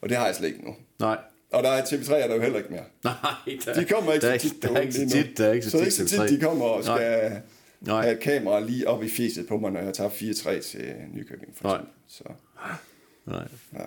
[0.00, 0.74] Og det har jeg slet ikke nu.
[0.98, 1.16] Nej.
[1.52, 2.82] Og der er TV3 er der jo heller ikke mere.
[3.04, 3.14] Nej,
[3.64, 5.52] der, De kommer ikke der, er så tit Der er ikke så tit, der er
[5.52, 6.34] ikke så, så det er ikke så tit, TV3.
[6.34, 7.40] de kommer og skal Nej.
[7.80, 8.02] Nej.
[8.02, 11.56] have et kamera lige op i fjeset på mig, når jeg tager 4-3 til Nykøbing.
[11.56, 11.80] For Nej.
[12.08, 12.24] Så,
[13.26, 13.48] Nej.
[13.72, 13.84] ja.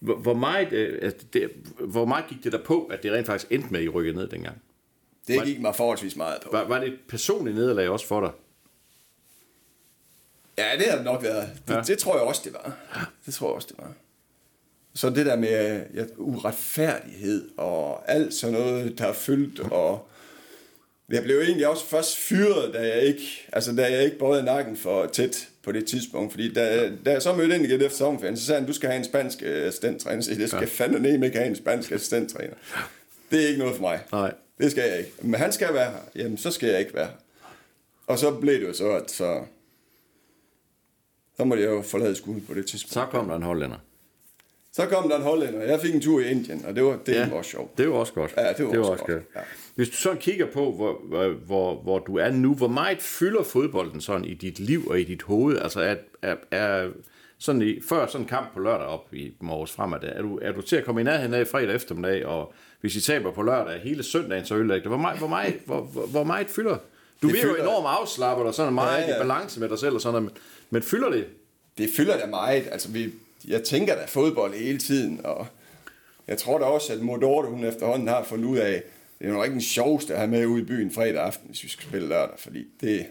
[0.00, 3.52] Hvor, meget, øh, altså, det, hvor meget gik det der på, at det rent faktisk
[3.52, 4.62] endte med, at I rykkede ned dengang?
[5.26, 6.48] Det gik mig forholdsvis meget på.
[6.52, 8.30] Var, var det et personligt nederlag også for dig?
[10.58, 11.48] Ja, det har det nok været.
[11.66, 11.76] Det, Ja.
[11.78, 11.82] ja.
[11.82, 12.78] det tror jeg også, det var.
[13.26, 13.92] Det tror jeg også, det var.
[14.94, 20.08] Så det der med ja, uretfærdighed og alt sådan noget, der er fyldt, og
[21.10, 24.76] jeg blev egentlig også først fyret, da jeg ikke, altså da jeg ikke bøjede nakken
[24.76, 28.36] for tæt på det tidspunkt, fordi da, da jeg så mødte ind igen efter sommerferien,
[28.36, 30.22] så sagde han, du skal have en spansk øh, assistenttræner.
[30.22, 30.66] Så jeg, skal ja.
[30.66, 32.54] fandme ikke have en spansk assistenttræner.
[33.30, 34.00] Det er ikke noget for mig.
[34.12, 34.34] Nej.
[34.58, 35.12] Det skal jeg ikke.
[35.22, 36.00] Men han skal være her.
[36.14, 37.14] Jamen, så skal jeg ikke være her.
[38.06, 39.44] Og så blev det jo så, at så,
[41.36, 42.92] så måtte jeg jo forlade skuden på det tidspunkt.
[42.92, 43.76] Så kom der en hollænder.
[44.72, 45.60] Så kom der en hollænder.
[45.62, 47.28] Jeg fik en tur i Indien, og det var, det ja.
[47.28, 47.78] var også sjovt.
[47.78, 48.34] Det var også godt.
[48.36, 49.22] Ja, det var også godt.
[49.36, 49.40] Ja.
[49.74, 51.00] Hvis du så kigger på, hvor,
[51.46, 55.04] hvor, hvor, du er nu, hvor meget fylder fodbolden sådan i dit liv og i
[55.04, 55.58] dit hoved?
[55.58, 56.88] Altså er, er, er
[57.38, 60.52] sådan i, før sådan en kamp på lørdag op i morges fremad, er du, er
[60.52, 63.80] du til at komme i nærheden af fredag eftermiddag, og hvis I taber på lørdag
[63.80, 64.90] hele søndagen, så ødelægger det.
[64.90, 66.76] Hvor meget, hvor meget, hvor, hvor, hvor meget fylder?
[67.22, 69.08] Du Det virker jo fylder- enormt afslappet og sådan meget ja.
[69.08, 69.16] ja.
[69.16, 70.32] i balance med dig selv og sådan noget, men,
[70.70, 71.26] men fylder det?
[71.78, 72.68] Det fylder da meget.
[72.72, 73.12] Altså, vi,
[73.48, 75.46] jeg tænker da fodbold hele tiden, og
[76.28, 78.82] jeg tror da også, at Modorte, hun efterhånden har fundet ud af,
[79.18, 81.46] det er jo nok ikke den sjoveste at have med ude i byen fredag aften,
[81.48, 83.06] hvis vi skal spille lørdag, fordi det...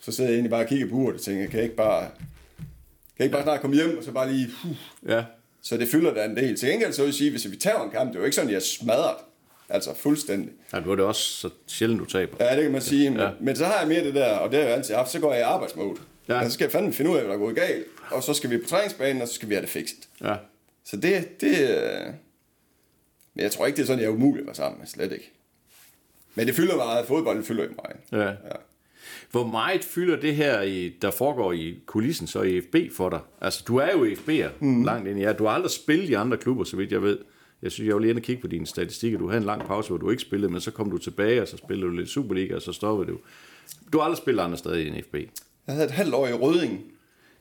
[0.00, 2.00] Så sidder jeg egentlig bare og kigger på uret og tænker, kan jeg ikke bare,
[2.00, 4.48] kan jeg ikke bare snart komme hjem, og så bare lige...
[4.64, 4.76] Uh.
[5.10, 5.24] Ja.
[5.62, 6.56] Så det fylder da en del.
[6.56, 8.34] Til gengæld så vil jeg sige, hvis vi tager en kamp, det er jo ikke
[8.34, 9.16] sådan, jeg er smadret.
[9.68, 10.50] Altså fuldstændig.
[10.72, 12.36] ja du er det også så sjældent, du taber.
[12.40, 13.10] Ja, det kan man sige.
[13.10, 13.30] Men, ja.
[13.40, 15.32] men så har jeg mere det der, og det har jeg altid haft, så går
[15.32, 15.96] jeg i arbejdsmode.
[16.28, 16.34] Ja.
[16.34, 16.40] Ja.
[16.40, 17.86] Og så skal jeg fandme finde ud af, hvad der er gået galt.
[18.10, 20.08] Og så skal vi på træningsbanen, og så skal vi have det fikset.
[20.20, 20.36] Ja.
[20.84, 22.14] Så det, det øh,
[23.34, 24.86] men jeg tror ikke, det er sådan, jeg er umulig at være sammen med.
[24.86, 25.32] Slet ikke.
[26.34, 27.06] Men det fylder meget.
[27.06, 28.24] Fodbold fylder ikke meget.
[28.24, 28.30] Ja.
[28.30, 28.56] Ja.
[29.30, 33.20] Hvor meget fylder det her, i, der foregår i kulissen, så i FB for dig?
[33.40, 34.84] Altså, du er jo FB'er mm.
[34.84, 35.22] langt ind i.
[35.22, 37.18] Ja, du har aldrig spillet i andre klubber, så vidt jeg ved.
[37.62, 39.18] Jeg synes, jeg var lige inde og kigge på dine statistikker.
[39.18, 41.48] Du havde en lang pause, hvor du ikke spillede, men så kom du tilbage, og
[41.48, 43.18] så spillede du lidt Superliga, og så stoppede du.
[43.92, 45.14] Du har aldrig spillet andre steder end FB.
[45.66, 46.80] Jeg havde et halvt år i Røding.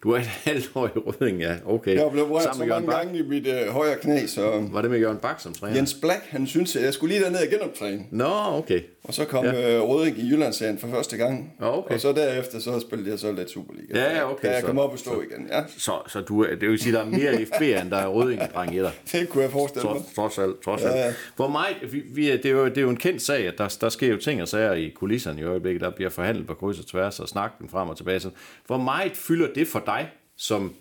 [0.04, 1.56] Du er et halvt år i Rødding, ja.
[1.66, 1.96] Okay.
[1.96, 5.00] Jeg blevet rørt så mange gange i mit øh, højre knæ, så Var det med
[5.00, 5.76] Jørgen Bak som træner?
[5.76, 8.04] Jens Black, han synes, at jeg skulle lige derned og genoptræne.
[8.12, 8.82] Nå, okay.
[9.04, 9.76] Og så kom Ja.
[9.78, 11.54] øh, Røding i Jyllandsserien for første gang.
[11.60, 11.94] Okay.
[11.96, 14.00] Og så derefter, så spillede jeg så lidt Superliga.
[14.00, 15.48] Ja, ja, okay, Da jeg så- kom op og stå igen.
[15.52, 18.08] Ja, Så, så du, er- det vil sige, der er mere FB, end der er
[18.08, 18.92] Rødding-dreng i dig.
[19.12, 20.02] det kunne jeg forestille mig.
[20.16, 20.96] Trods, alt, trods alt.
[20.96, 21.14] Ja, ja.
[21.36, 23.58] Hvor meget, vi, vi, er- det, er jo, det er jo en kendt sag, at
[23.58, 25.82] der, der sker jo ting og sager i kulisserne i øjeblikket.
[25.82, 28.20] Der bliver forhandlet på kryds og tværs og snakken frem og tilbage.
[28.20, 28.30] Så
[28.68, 29.93] hvor meget fylder det for dig,
[30.36, 30.74] som,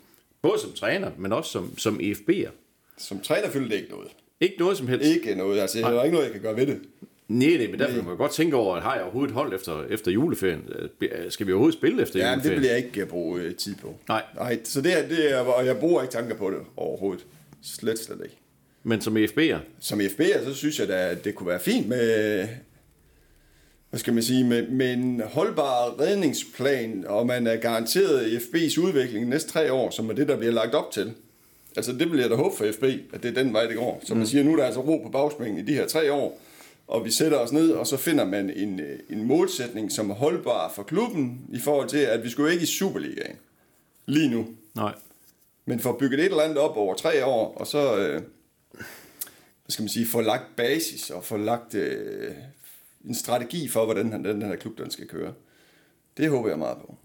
[0.43, 2.49] både som træner, men også som, som EFB'er?
[2.99, 4.09] Som træner fyldte det ikke noget.
[4.41, 5.09] Ikke noget som helst.
[5.11, 5.61] Ikke noget.
[5.61, 6.81] Altså, der er ikke noget, jeg kan gøre ved det.
[7.29, 9.55] Nej, nej, men derfor kan man godt tænke over, at har jeg overhovedet et hold
[9.55, 10.69] efter, efter juleferien?
[11.01, 12.63] Øh, Skal vi overhovedet spille efter Ja, men det juleferien?
[12.63, 13.95] vil jeg ikke øh, bruge øh, tid på.
[14.09, 14.23] Nej.
[14.37, 17.25] Nej, så det er, det er, og jeg bruger ikke tanker på det overhovedet.
[17.63, 18.37] Slet, slet ikke.
[18.83, 19.57] Men som EFB'er?
[19.81, 22.49] Som FB'er, så synes jeg da, at det kunne være fint med,
[23.93, 29.29] hvad skal man sige, med, med en holdbar redningsplan, og man er garanteret FB's udvikling
[29.29, 31.13] næste tre år, som er det, der bliver lagt op til.
[31.77, 34.01] Altså det jeg da håbe for FB, at det er den vej, det går.
[34.05, 36.41] Som man siger, nu er der altså ro på bagsmængen i de her tre år,
[36.87, 40.73] og vi sætter os ned, og så finder man en, en målsætning, som er holdbar
[40.75, 43.37] for klubben, i forhold til, at vi skulle ikke i Superligaen
[44.07, 44.47] lige nu.
[44.75, 44.95] Nej.
[45.65, 49.83] Men for bygget et eller andet op over tre år, og så, øh, hvad skal
[49.83, 52.33] man sige, få lagt basis og få lagt øh,
[53.09, 55.33] en strategi for, hvordan den, den her klub den skal køre.
[56.17, 56.97] Det håber jeg meget på.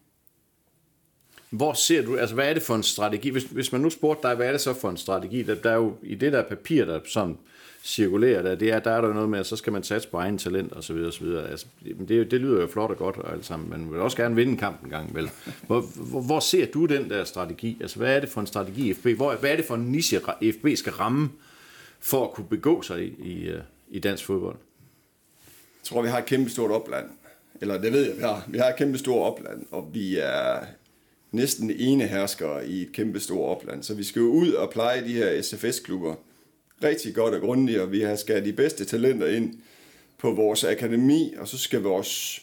[1.49, 3.29] Hvor ser du, altså hvad er det for en strategi?
[3.29, 5.43] Hvis, hvis man nu spurgte dig, hvad er det så for en strategi?
[5.43, 7.37] Der, der er jo i det der papir, der sådan
[7.83, 10.17] cirkulerer, der, det er, der er der noget med, at så skal man satse på
[10.17, 11.49] egen talent og så videre, og så videre.
[11.49, 14.01] Altså, men det, det lyder jo flot og godt og alt sammen, men man vil
[14.01, 15.29] også gerne vinde en kamp en gang, vel?
[15.67, 17.77] Hvor, hvor, hvor ser du den der strategi?
[17.81, 19.05] Altså, hvad er det for en strategi i FB?
[19.05, 20.19] Hvor, hvad er det for en niche,
[20.53, 21.29] FB skal ramme
[21.99, 24.57] for at kunne begå sig i, i, øh, i dansk fodbold?
[25.87, 27.05] Tror, vi har et kæmpe stort opland.
[27.61, 28.45] Eller det ved jeg, vi har.
[28.47, 30.65] Vi har et kæmpe stort opland, og vi er
[31.31, 33.83] næsten ene herskere i et kæmpe stort opland.
[33.83, 36.15] Så vi skal jo ud og pleje de her SFS-klubber
[36.83, 39.53] rigtig godt og grundigt, og vi har skal have de bedste talenter ind
[40.17, 42.41] på vores akademi, og så skal vores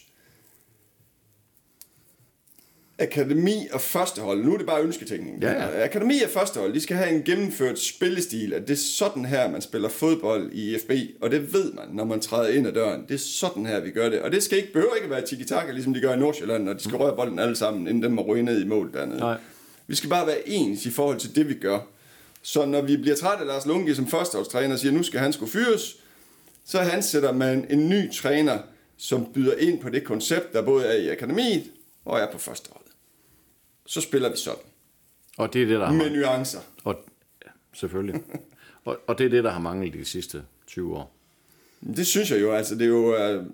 [2.99, 5.41] akademi og førstehold, nu er det bare ønsketænkning.
[5.41, 5.83] Ja, ja.
[5.83, 9.61] Akademi og førstehold, de skal have en gennemført spillestil, at det er sådan her, man
[9.61, 13.01] spiller fodbold i FB, og det ved man, når man træder ind ad døren.
[13.07, 14.21] Det er sådan her, vi gør det.
[14.21, 16.83] Og det skal ikke, behøver ikke være tiki-taka, ligesom de gør i Nordsjælland, når de
[16.83, 19.19] skal røre bolden alle sammen, inden den må ryge ned i mål dernede.
[19.19, 19.37] Nej.
[19.87, 21.79] Vi skal bare være ens i forhold til det, vi gør.
[22.41, 25.33] Så når vi bliver trætte af Lars Lunke som førsteholdstræner og siger, nu skal han
[25.33, 25.97] skulle fyres,
[26.65, 28.57] så han sætter man en ny træner,
[28.97, 31.63] som byder ind på det koncept, der både er i akademiet
[32.05, 32.84] og er på førsteholdet.
[33.85, 34.59] Så spiller vi sådan.
[35.37, 36.59] Og det er det, der har Med nuancer.
[36.83, 37.05] Og,
[37.45, 38.23] ja, selvfølgelig.
[38.85, 41.15] og, og det er det, der har manglet de sidste 20 år.
[41.81, 43.45] Det synes jeg jo, altså det er jo, øh,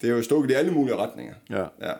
[0.00, 1.34] det er jo stukket i alle mulige retninger.
[1.50, 1.66] Ja.
[1.80, 1.92] Ja.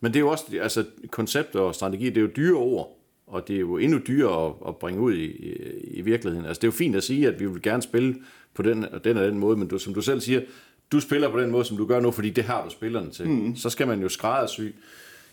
[0.00, 3.48] Men det er jo også, altså koncept og strategi, det er jo dyre ord, og
[3.48, 6.46] det er jo endnu dyrere at, at bringe ud i, i, i virkeligheden.
[6.46, 8.16] Altså det er jo fint at sige, at vi vil gerne spille
[8.54, 10.40] på den og den, og den måde, men du, som du selv siger,
[10.92, 13.28] du spiller på den måde, som du gør nu, fordi det har du spillerne til.
[13.28, 13.56] Mm.
[13.56, 14.60] Så skal man jo skræddersy,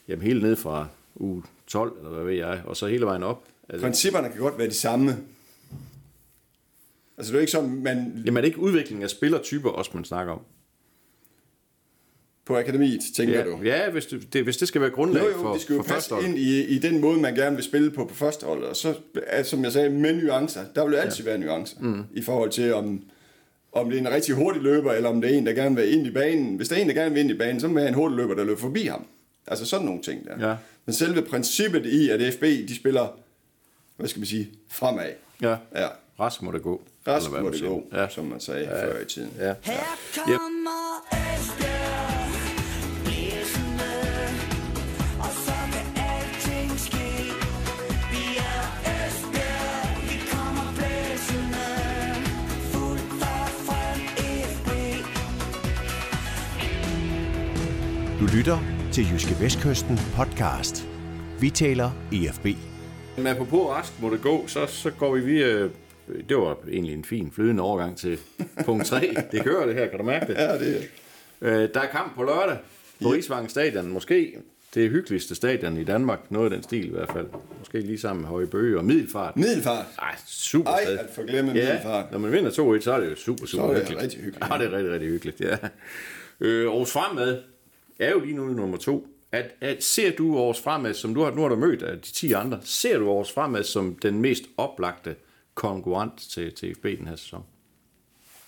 [0.08, 3.44] jamen helt ned fra uge 12, eller hvad ved jeg, og så hele vejen op.
[3.70, 5.18] Altså, Principperne kan godt være de samme.
[7.18, 9.92] Altså det er jo ikke sådan, man jamen er det ikke udvikling af spillertyper også,
[9.94, 10.40] man snakker om?
[12.46, 13.60] på akademiet, tænker Ja, du?
[13.64, 15.82] ja hvis, det, det, hvis det skal være grundlag Jo, jo, for, det skal jo
[15.82, 18.64] for passe ind i, i den måde, man gerne vil spille på på første hold.
[18.64, 18.94] Og så,
[19.44, 20.62] som jeg sagde, med nuancer.
[20.76, 21.30] Der vil jo altid ja.
[21.30, 21.78] være nuancer.
[21.80, 22.04] Mm.
[22.14, 23.04] I forhold til, om,
[23.72, 25.94] om det er en rigtig hurtig løber, eller om det er en, der gerne vil
[25.94, 26.56] ind i banen.
[26.56, 27.96] Hvis der er en, der gerne vil ind i banen, så må man have en
[27.96, 29.06] hurtig løber, der løber forbi ham.
[29.48, 30.50] Altså sådan nogle ting der.
[30.50, 30.56] Ja.
[30.86, 33.08] Men selve princippet i, at FB, de spiller,
[33.98, 35.12] hvad skal man sige, fremad.
[35.42, 35.88] Ja, Ja.
[36.20, 36.82] rask må det gå.
[37.08, 38.02] Rask må det gå, Ja.
[38.02, 38.10] ja.
[38.10, 38.84] som man sagde ja.
[38.86, 39.32] før i tiden.
[39.40, 39.54] Ja.
[39.62, 39.80] Her
[40.16, 41.76] kommer Esbjerg
[42.22, 42.26] er.
[58.20, 60.88] Du lytter til Jyske Vestkysten podcast.
[61.40, 62.46] Vi taler EFB.
[63.18, 65.70] Men apropos rask må det gå, så, så går vi via...
[66.30, 68.20] Det var egentlig en fin flydende overgang til
[68.66, 69.16] punkt 3.
[69.32, 70.34] Det kører det her, kan du mærke det?
[70.34, 70.82] Ja, det er
[71.42, 72.58] Øh, der er kamp på lørdag
[73.02, 73.88] på Rigsvangen Stadion.
[73.88, 74.38] Måske
[74.74, 76.20] det hyggeligste stadion i Danmark.
[76.32, 77.28] Noget af den stil i hvert fald.
[77.60, 79.38] Måske lige sammen med Høje Bøge og Middelfart.
[79.38, 79.86] middelfart.
[80.00, 82.12] Ej, super Ej, at forglemme ja, Middelfart.
[82.12, 84.04] når man vinder 2-1, så er det jo super, super er det hyggeligt.
[84.04, 84.48] rigtig hyggeligt.
[84.52, 85.58] Ja, det er rigtig, rigtig hyggeligt, ja.
[86.40, 87.55] Øh, Aarhus Fremad
[88.00, 89.08] er jo lige nu nummer to.
[89.32, 92.12] At, at, ser du Aarhus Fremad, som du har, nu har du mødt af de
[92.12, 95.16] 10 andre, ser du Aarhus Fremad som den mest oplagte
[95.54, 97.44] konkurrent til, til FB den her sæson?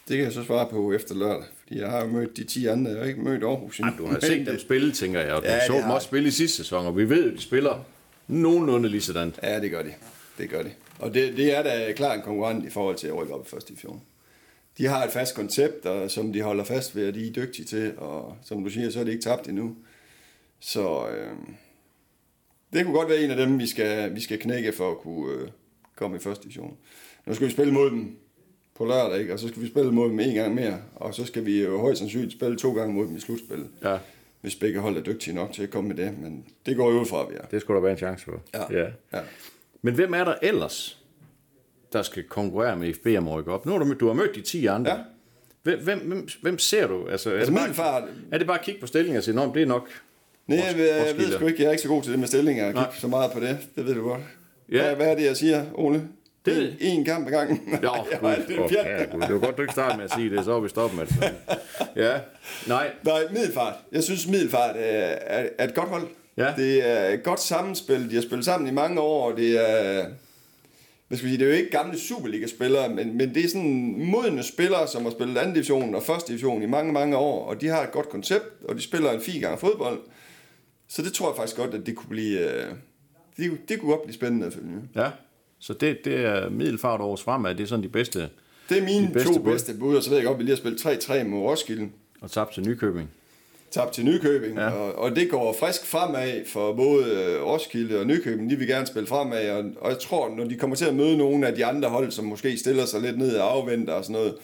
[0.07, 2.65] Det kan jeg så svare på efter lørdag, fordi jeg har jo mødt de 10
[2.65, 3.93] andre, jeg har ikke mødt Aarhus endnu.
[3.97, 6.27] Du har set dem spille, tænker jeg, og du Ja, ja, så dem også spille
[6.27, 7.85] i sidste sæson, og vi ved jo, de spiller
[8.27, 9.33] nogenlunde lige sådan.
[9.43, 9.93] Ja, det gør de.
[10.37, 10.71] Det gør de.
[10.99, 13.49] Og det, det er da klart en konkurrent i forhold til at rykke op i
[13.49, 14.01] første division.
[14.77, 17.65] De har et fast koncept, og, som de holder fast ved, og de er dygtige
[17.65, 19.75] til, og som du siger, så er det ikke tabt endnu.
[20.59, 21.31] Så øh,
[22.73, 25.33] det kunne godt være en af dem, vi skal, vi skal knække for at kunne
[25.33, 25.47] øh,
[25.95, 26.77] komme i første division.
[27.25, 28.17] Nu skal vi spille mod dem
[28.75, 29.33] på lørdag, ikke?
[29.33, 31.79] og så skal vi spille mod dem en gang mere, og så skal vi jo
[31.79, 33.69] højst sandsynligt spille to gange mod dem i slutspillet.
[33.83, 33.97] Ja,
[34.41, 36.99] Hvis begge hold er dygtige nok til at komme med det, men det går jo
[36.99, 37.45] ud fra, at vi er.
[37.45, 38.41] det skulle der være en chance for.
[38.53, 38.79] Ja.
[38.79, 38.89] ja.
[39.13, 39.19] ja.
[39.81, 40.96] Men hvem er der ellers,
[41.93, 43.65] der skal konkurrere med FB om at rykke op?
[43.65, 44.91] Nu har du, mødt- du har mødt de 10 andre.
[44.91, 44.97] Ja.
[45.63, 47.07] Hvem, hvem, hvem, ser du?
[47.07, 49.23] Altså, er, Altså, det min far- bare, er det bare at kigge på stillingen og
[49.23, 49.89] sige, "Nå, men det er nok?
[50.47, 52.27] Nej, jeg, ved- jeg ved sgu ikke, jeg er ikke så god til det med
[52.27, 52.83] stillinger, jeg Nej.
[52.83, 54.21] kigger så meget på det, det ved du godt.
[54.71, 54.81] Ja.
[54.85, 56.01] Hvad, hvad er det, jeg siger, Ole?
[56.45, 57.61] Det- En, en kamp ad gangen.
[57.83, 58.85] Ja, jeg gud, pjat.
[58.85, 59.21] herregud.
[59.21, 61.05] det var godt, du ikke startede med at sige det, så var vi stoppet med
[61.07, 61.33] det.
[61.95, 62.19] Ja,
[62.67, 63.73] nej, Nej, Middelfart.
[63.91, 66.07] Jeg synes, Middelfart er, er, er et godt hold.
[66.37, 66.53] Ja.
[66.57, 68.09] Det er et godt sammenspil.
[68.09, 70.05] De har spillet sammen i mange år, og det er...
[71.07, 73.95] Hvad skal vi sige, det er jo ikke gamle Superliga-spillere, men, men det er sådan
[74.05, 77.61] modne spillere, som har spillet anden division og første division i mange, mange år, og
[77.61, 79.99] de har et godt koncept, og de spiller en fin gang fodbold.
[80.87, 82.39] Så det tror jeg faktisk godt, at det kunne blive...
[82.39, 82.71] øh,
[83.37, 84.51] Det, kunne- det kunne godt blive spændende
[84.95, 85.09] ja.
[85.59, 88.29] Så det, det er middelfart års fremad, det er sådan de bedste,
[88.69, 89.51] Det er mine De bedste to bud.
[89.51, 91.89] bedste bud, og så ved jeg godt, at vi lige har spillet 3-3 mod Roskilde.
[92.21, 93.09] og tabt til Nykøbing.
[93.71, 94.69] Tabt til Nykøbing, Ja.
[94.69, 98.49] og, og det går frisk fremad for både øh, Roskilde og Nykøbing.
[98.49, 101.17] De vil gerne spille fremad, og, og jeg tror, når de kommer til at møde
[101.17, 104.13] nogle af de andre hold, som måske stiller sig lidt ned og afventer og sådan
[104.13, 104.35] noget,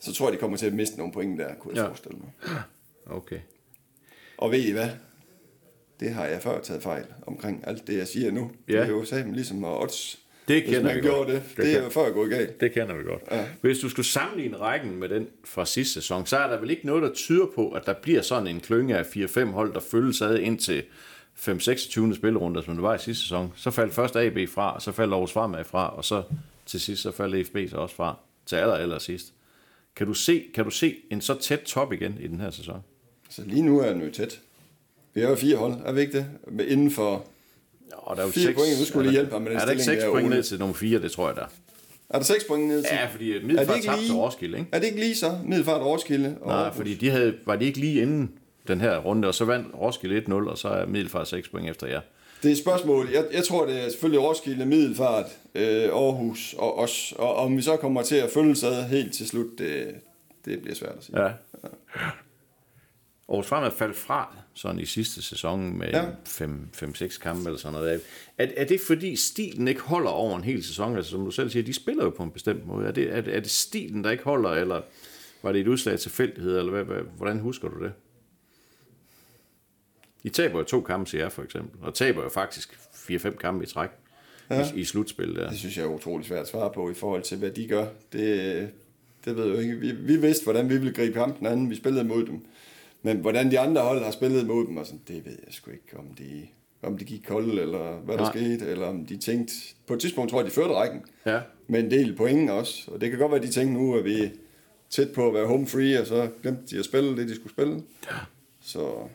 [0.00, 1.88] så tror jeg, de kommer til at miste nogle point der, kunne jeg Ja.
[1.88, 2.30] forestille mig.
[3.06, 3.38] Okay.
[4.38, 4.88] Og ved I hvad?
[6.00, 8.50] Det har jeg før taget fejl omkring alt det, jeg siger nu.
[8.68, 8.72] Ja.
[8.72, 10.18] Det er jo sammen ligesom odds.
[10.48, 11.28] Det Hvis kender man vi gjorde godt.
[11.28, 12.60] det, Det det, er før gået galt.
[12.60, 13.22] Det kender vi godt.
[13.30, 13.46] Ja.
[13.60, 16.86] Hvis du skulle sammenligne rækken med den fra sidste sæson, så er der vel ikke
[16.86, 20.22] noget, der tyder på, at der bliver sådan en klynge af 4-5 hold, der følges
[20.22, 20.82] ad ind til
[21.36, 22.14] 5-26.
[22.16, 23.52] spillerunde, som det var i sidste sæson.
[23.56, 26.22] Så faldt først AB fra, så faldt Aarhus fremad fra, og så
[26.66, 29.32] til sidst så faldt FB så også fra til aller, aller sidst.
[29.96, 32.80] Kan du, se, kan du se en så tæt top igen i den her sæson?
[33.30, 34.40] Så lige nu er den jo tæt.
[35.14, 36.26] Vi har jo fire hold, er vi ikke det?
[36.48, 37.26] Med Inden for...
[37.96, 39.70] Og der er jo Fire point, nu skulle der- hjælpe mig med den Er der
[39.70, 40.34] ikke stilling 6 der, point Ole?
[40.36, 41.46] ned til nummer 4, det tror jeg der.
[42.10, 42.90] Er der seks point ned til?
[42.92, 44.70] Ja, fordi Middelfart tabte til lige- Roskilde, ikke?
[44.72, 45.38] Er det ikke lige så?
[45.44, 46.36] Middelfart Roskilde?
[46.40, 48.30] Og Nej, fordi de havde, var de ikke lige inden
[48.68, 51.86] den her runde, og så vandt Roskilde 1-0, og så er Middelfart 6 point efter
[51.86, 52.00] jer.
[52.42, 53.08] Det er et spørgsmål.
[53.12, 57.14] Jeg, jeg tror, det er selvfølgelig Roskilde, Middelfart, øh, Aarhus og os.
[57.18, 59.86] Og om vi så kommer til at følge sig helt til slut, det,
[60.44, 61.22] det bliver svært at sige.
[61.22, 61.30] Ja.
[63.28, 66.04] Aarhus Fremad faldt fra sådan i sidste sæson med Ja.
[66.26, 68.00] 5-6 kampe eller sådan noget.
[68.38, 70.96] Er, er det fordi stilen ikke holder over en hel sæson?
[70.96, 72.86] Altså, som du selv siger, de spiller jo på en bestemt måde.
[72.86, 74.82] Er det, er, det- er det stilen, der ikke holder, eller
[75.42, 77.92] var det et udslag af tilfældighed, eller hvad, hvad, hvordan husker du det?
[80.22, 83.64] I taber jo to kampe til jer, for eksempel, og taber jo faktisk 4-5 kampe
[83.64, 83.88] i træk
[84.50, 84.72] ja.
[84.74, 85.48] i, i slutspil der.
[85.50, 87.86] Det synes jeg er utrolig svært at svare på i forhold til, hvad de gør.
[88.12, 88.68] Det,
[89.24, 89.76] det ved jeg jo ikke.
[89.76, 91.70] Vi, vi vidste, hvordan vi ville gribe kampen anden.
[91.70, 92.44] Vi spillede mod dem.
[93.06, 95.70] Men hvordan de andre hold har spillet mod dem, og sådan, det ved jeg sgu
[95.70, 96.46] ikke, om de,
[96.82, 98.32] om de gik kolde, eller hvad der Nej.
[98.32, 99.54] skete, eller om de tænkte...
[99.86, 101.02] På et tidspunkt tror jeg, de førte rækken.
[101.26, 101.40] Ja.
[101.66, 102.90] med en del point også.
[102.90, 104.28] Og det kan godt være, at de tænker nu, at vi er
[104.90, 107.52] tæt på at være home free, og så glemte de at spille det, de skulle
[107.52, 107.82] spille.
[108.10, 108.16] Ja.
[108.60, 109.08] Så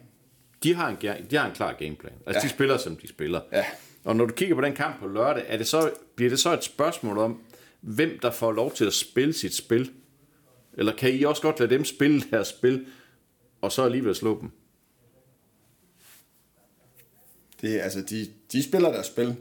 [0.64, 0.98] De har en,
[1.32, 2.14] de har en klar gameplan.
[2.26, 2.48] Altså, ja.
[2.48, 3.42] de spiller, som de spiller.
[3.52, 3.66] Ja.
[4.04, 6.54] Og når du kigger på den kamp på lørdag, er det så, bliver det så
[6.54, 7.42] et spørgsmål om,
[7.82, 9.92] hvem der får lov til at spille sit spil?
[10.78, 12.86] Eller kan I også godt lade dem spille deres spil,
[13.62, 14.50] og så alligevel slå dem?
[17.62, 19.36] det, altså, de, de spiller deres spil.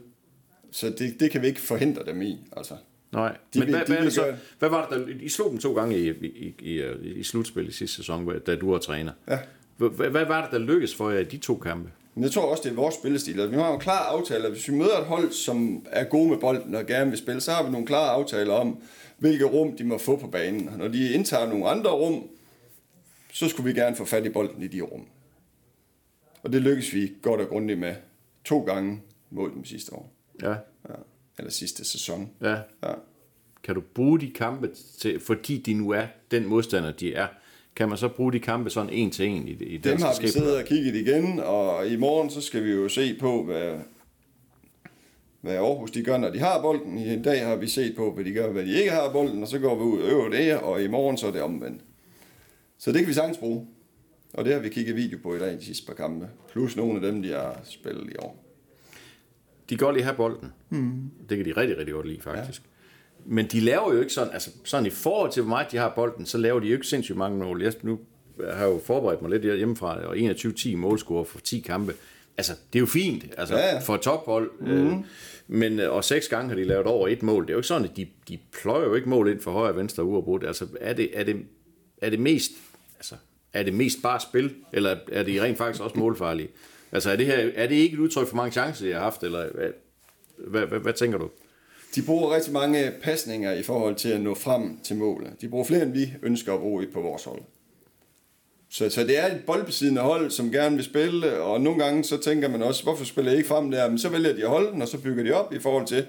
[0.71, 2.37] Så det, det kan vi ikke forhindre dem i.
[2.57, 2.73] Altså.
[3.11, 3.37] Nej.
[3.53, 5.29] De Men vil- hvad, de hvad, vil det så, gøre- hvad var det, der, I
[5.29, 6.83] slog dem to gange i, i, i, i,
[7.15, 9.11] i slutspil i sidste sæson, da du var træner.
[9.27, 9.39] Ja.
[9.77, 11.91] Hvad, hvad, var det, der lykkedes for jer i de to kampe?
[12.15, 13.51] Men jeg tror også, det er vores spillestil.
[13.51, 16.29] Vi har jo en klar aftale, at hvis vi møder et hold, som er gode
[16.29, 18.77] med bolden og gerne vil spille, så har vi nogle klare aftaler om,
[19.17, 20.69] hvilke rum de må få på banen.
[20.77, 22.23] Når de indtager nogle andre rum,
[23.31, 25.05] så skulle vi gerne få fat i bolden i de rum.
[26.43, 27.95] Og det lykkes vi godt og grundigt med
[28.45, 30.13] to gange mod dem sidste år.
[30.41, 30.49] Ja.
[30.49, 30.95] Ja.
[31.37, 32.29] Eller sidste sæson.
[32.41, 32.55] ja.
[32.83, 32.93] Ja.
[33.63, 37.27] Kan du bruge de kampe, til, fordi de nu er den modstander, de er,
[37.75, 40.27] kan man så bruge de kampe sådan en til en i, i Dem har vi
[40.27, 43.79] siddet og kigget igen, og i morgen så skal vi jo se på, hvad,
[45.41, 46.97] hvad Aarhus de gør, når de har bolden.
[46.97, 49.47] I dag har vi set på, hvad de gør, hvad de ikke har bolden, og
[49.49, 51.81] så går vi ud og øver det, og i morgen så er det omvendt.
[52.79, 53.67] Så det kan vi sagtens bruge.
[54.33, 56.27] Og det har vi kigget video på i dag, de sidste par kampe.
[56.51, 58.45] Plus nogle af dem, de har spillet i år.
[59.69, 60.51] De kan godt lide at have bolden.
[60.69, 61.11] Mm.
[61.29, 62.61] Det kan de rigtig, rigtig godt lide, faktisk.
[62.61, 62.67] Ja.
[63.25, 65.93] Men de laver jo ikke sådan, altså sådan i forhold til, hvor meget de har
[65.95, 67.61] bolden, så laver de jo ikke sindssygt mange mål.
[67.61, 67.99] Jeg, nu
[68.51, 71.93] har jo forberedt mig lidt hjemmefra, og 21-10 målscorer for 10 kampe
[72.39, 74.51] altså, det er jo fint, altså, Ja, ja, for et tophold.
[74.59, 74.67] Mm.
[74.67, 74.93] Øh,
[75.47, 77.43] men, øh, og seks gange har de lavet over et mål.
[77.43, 79.71] Det er jo ikke sådan, at de, de pløjer jo ikke mål ind for højre
[79.71, 80.45] og venstre uafbrudt.
[80.45, 81.35] Altså, er det, er det,
[82.01, 82.51] er det mest,
[82.99, 83.15] altså,
[83.53, 86.49] er det mest bare spil, eller er det rent faktisk også målfarlige?
[86.91, 89.23] Altså, er det, her, er det ikke et udtryk for mange chancer, de har haft,
[89.23, 89.69] eller hvad,
[90.47, 91.29] hvad, hvad, hvad tænker du?
[91.95, 95.41] De bruger rigtig mange pasninger i forhold til at nå frem til målet.
[95.41, 97.41] De bruger flere, end vi ønsker at bruge på vores hold.
[98.69, 102.17] Så, så det er et boldbesiddende hold, som gerne vil spille, og nogle gange så
[102.17, 103.89] tænker man også, hvorfor spiller I ikke frem der?
[103.89, 106.05] Men så vælger de at holde den, og så bygger de op i forhold til,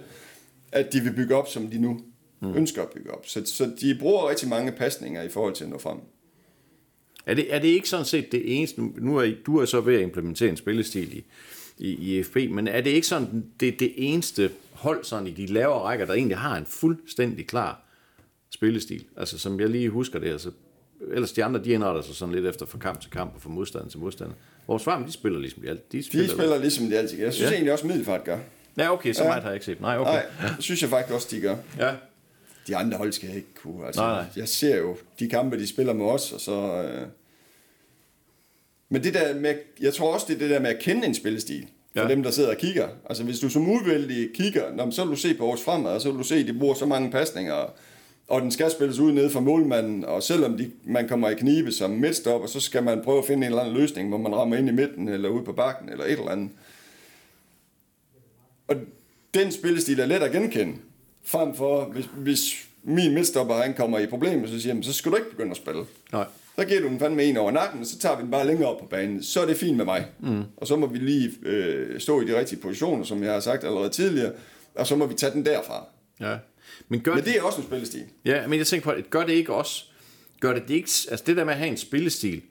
[0.73, 2.01] at de vil bygge op, som de nu
[2.41, 2.57] mm.
[2.57, 3.27] ønsker at bygge op.
[3.27, 5.99] Så, så de bruger rigtig mange pasninger i forhold til at nå frem.
[7.27, 9.95] Er det, er det ikke sådan set det eneste, nu- er du er så ved
[9.95, 11.25] at implementere en spillestil i,
[11.79, 15.47] i, i FB, men er det ikke sådan det, det eneste hold sådan i de
[15.47, 17.83] lavere rækker, der egentlig har en fuldstændig klar
[18.51, 19.05] spillestil?
[19.17, 20.51] Altså som jeg lige husker det, altså,
[21.13, 23.51] ellers de andre, de indretter sig sådan lidt efter fra kamp til kamp og fra
[23.51, 24.35] modstander til modstander.
[24.67, 25.85] Vores farm, de spiller ligesom de altid.
[25.93, 27.19] De De spiller, spiller ligesom de altid.
[27.19, 27.49] Jeg synes Ja.
[27.51, 27.55] ja.
[27.55, 28.39] egentlig også, Middelfart gør.
[28.79, 29.29] Ja, okay, så Ja.
[29.29, 29.81] meget har jeg ikke set.
[29.81, 30.11] Nej, okay.
[30.13, 31.57] Nej, det synes jeg faktisk også, de gør.
[31.79, 31.95] Ja.
[32.67, 33.87] De andre hold skal jeg ikke kunne.
[33.87, 34.25] Altså, Nej, nej.
[34.37, 36.83] Jeg ser jo de kampe, de spiller med os, og så...
[36.83, 37.07] Øh...
[38.89, 41.15] Men det der med, jeg tror også, det er det der med at kende en
[41.15, 41.67] spillestil.
[41.97, 42.09] For Ja.
[42.09, 42.89] dem, der sidder og kigger.
[43.09, 46.01] Altså, hvis du som udvældig kigger, nå, så vil du se på vores fremad, og
[46.01, 47.73] så vil du se, at de bruger så mange pasninger,
[48.29, 51.73] og den skal spilles ud nede fra målmanden, og selvom de, man kommer i knibe
[51.73, 54.57] som midtstopper, så skal man prøve at finde en eller anden løsning, hvor man rammer
[54.57, 56.51] ind i midten, eller ude på bakken, eller et eller andet.
[58.69, 58.77] Og
[59.35, 60.75] den spillestil er let at genkende.
[61.25, 65.13] Frem for, hvis, hvis min midtstopper han kommer i problemer, så siger han, så skal
[65.13, 65.85] du ikke begynde at spille.
[66.13, 66.27] Nej.
[66.59, 68.69] Så giver du den fandme en over nakken, og så tager vi den bare længere
[68.69, 69.23] op på banen.
[69.23, 70.07] Så er det fint med mig.
[70.21, 70.43] Mm.
[70.57, 73.65] Og så må vi lige øh, stå i de rigtige positioner, som jeg har sagt
[73.65, 74.33] allerede tidligere,
[74.75, 75.85] og så må vi tage den derfra.
[76.21, 76.37] Ja.
[76.89, 78.05] Men gør Men det er også en spillestil.
[78.25, 79.85] Ja, men jeg tænker på, at gør det ikke også,
[80.41, 82.43] gør det, det ikke, altså det der med at have en spillestil,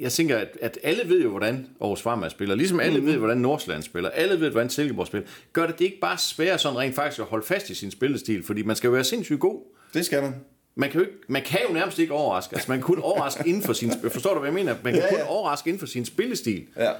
[0.00, 3.06] jeg tænker, at, at alle ved jo, hvordan Aarhus Farmand spiller, ligesom alle mm.
[3.06, 5.28] ved, hvordan Nordsjælland spiller, alle ved, hvordan Silkeborg spiller.
[5.52, 8.42] Gør det det ikke bare sværere sådan rent faktisk at holde fast i sin spillestil,
[8.42, 9.60] fordi man skal jo være sindssygt god.
[9.94, 10.34] Det skal man.
[10.76, 12.54] Man kan, jo ikke, man kan jo nærmest ikke overraske.
[12.54, 13.92] Altså, man kan kun overraske inden for sin...
[14.10, 14.76] Forstår du, hvad jeg mener?
[14.84, 15.24] Man kan Ja, kun ja.
[15.26, 16.66] overraske inden for sin spillestil.
[16.76, 16.90] Ja.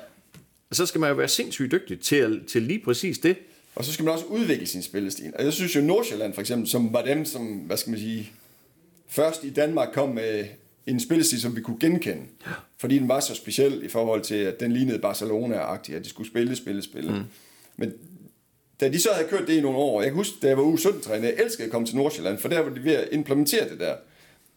[0.70, 3.36] Og så skal man jo være sindssygt dygtig til, til lige præcis det.
[3.74, 5.32] Og så skal man også udvikle sin spillestil.
[5.38, 8.32] Og jeg synes jo Nordsjælland for eksempel, som var dem, som, hvad skal man sige,
[9.09, 10.44] først i Danmark kom med
[10.87, 12.22] en spillestil, som vi kunne genkende.
[12.78, 16.28] Fordi den var så speciel i forhold til, at den lignede Barcelona-agtig, at de skulle
[16.30, 17.12] spille, spille, spille.
[17.12, 17.22] Mm.
[17.76, 17.93] Men
[18.80, 20.62] da de så havde kørt det i nogle år, jeg kan huske, da jeg var
[20.62, 23.09] uge 17 træner, jeg elskede at komme til Nordsjælland, for der var de ved at
[23.12, 23.95] implementere det der.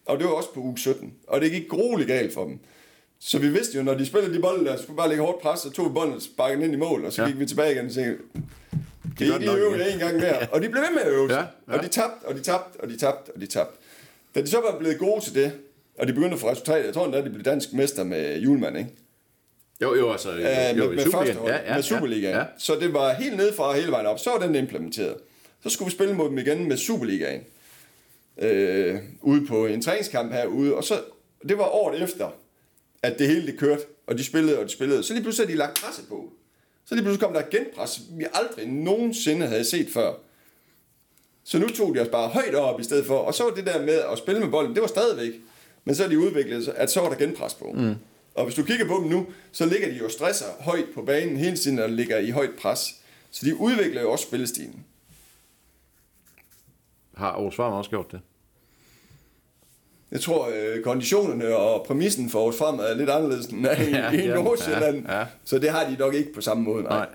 [0.06, 1.14] Og det var også på uge 17.
[1.26, 2.58] Og det gik grueligt galt for dem.
[3.18, 5.42] Så vi vidste jo, når de spillede de bolde der, så skulle bare lægge hårdt
[5.42, 7.26] pres, og tog vi bolden og sparkede ind i mål, og så Ja.
[7.28, 7.32] ja.
[7.32, 8.24] gik vi tilbage igen og tænkte,
[9.20, 10.38] er den de nok øve det en gang mere.
[10.52, 11.36] Og de blev ved med at øve sig.
[11.68, 11.78] Ja, ja.
[11.78, 13.78] Og de tabte, og de tabte, og de tabte, og de tabte.
[14.34, 15.52] Da de så var blevet gode til det,
[15.98, 18.78] og de begyndte at få resultater, jeg tror endda, de blev dansk mester med Julemand,
[18.78, 18.90] ikke?
[19.82, 20.30] Jo, jo, altså...
[20.32, 21.38] Jo, Øh, jo, med, i med Superligaen.
[21.38, 22.34] hold, ja, ja, med Superligaen.
[22.34, 22.44] Ja, Ja.
[22.58, 24.18] Så det var helt nedefra hele vejen op.
[24.18, 25.16] Så var den implementeret.
[25.62, 27.40] Så skulle vi spille mod dem igen med Superligaen.
[28.38, 30.74] Øh, ude på en træningskamp herude.
[30.74, 31.00] Og så,
[31.48, 32.28] det var året efter,
[33.02, 33.82] at det hele det kørte.
[34.06, 35.02] Og de spillede, og de spillede.
[35.02, 36.32] Så lige pludselig havde de lagt presset på.
[36.86, 40.12] Så lige pludselig kom der genpres, vi aldrig nogensinde havde set før.
[41.44, 43.18] Så nu tog de os bare højt op i stedet for.
[43.18, 45.32] Og så var det der med at spille med bolden, det var stadigvæk.
[45.88, 47.72] Men så har de udviklet sig, at så var der genpres på.
[47.74, 47.94] Mm.
[48.34, 51.36] Og hvis du kigger på dem nu, så ligger de jo stresser højt på banen
[51.36, 52.94] hele tiden og ligger i højt pres.
[53.30, 54.84] Så de udvikler jo også spillestilen.
[57.16, 58.20] Har Aarhus Farmand også gjort det?
[60.10, 63.90] Jeg tror, øh, konditionerne og præmissen for os fremad er lidt anderledes end er i,
[63.90, 65.06] Ja, i ja, Nordsjælland.
[65.06, 65.26] ja, ja.
[65.44, 66.82] Så det har de nok ikke på samme måde.
[66.82, 66.96] Nej.
[66.98, 67.08] Nej.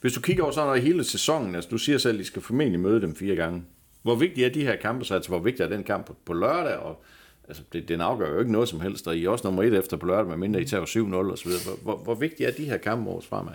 [0.00, 2.42] Hvis du kigger over sådan noget hele sæsonen, altså du siger selv, at de skal
[2.42, 3.62] formentlig møde dem fire gange.
[4.02, 5.14] Hvor vigtige er de her kampe så?
[5.14, 6.76] Altså, hvor vigtig er den kamp på, på lørdag?
[6.76, 7.02] Og,
[7.48, 9.74] altså, det, den afgør jo ikke noget som helst, og I er også nummer et
[9.74, 11.76] efter på lørdag, medmindre I tager 7-0 og så videre.
[11.82, 13.54] Hvor, hvor, vigtige er de her kampe vores fremad?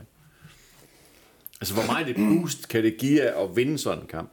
[1.62, 4.32] Altså, hvor meget et boost kan det give at vinde sådan en kamp?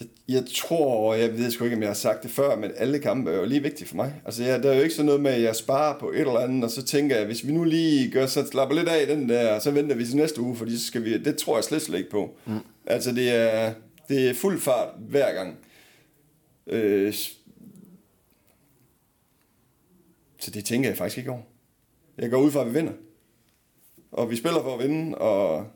[0.00, 2.70] Jeg, jeg tror, og jeg ved sgu ikke, om jeg har sagt det før, men
[2.76, 4.14] alle kampe er jo lige vigtige for mig.
[4.24, 6.38] Altså, jeg, der er jo ikke sådan noget med, at jeg sparer på et eller
[6.38, 9.28] andet, og så tænker jeg, hvis vi nu lige gør, så slapper lidt af den
[9.28, 11.82] der, så venter vi til næste uge, fordi så skal vi, det tror jeg slet,
[11.82, 12.36] slet ikke på.
[12.46, 12.58] Mm.
[12.86, 13.72] Altså, det er,
[14.08, 15.58] det er fuld fart hver gang.
[16.66, 17.12] Øh,
[20.38, 21.42] så det tænker jeg faktisk ikke over.
[22.18, 22.92] Jeg går ud fra, at vi vinder.
[24.12, 25.66] Og vi spiller for at vinde, og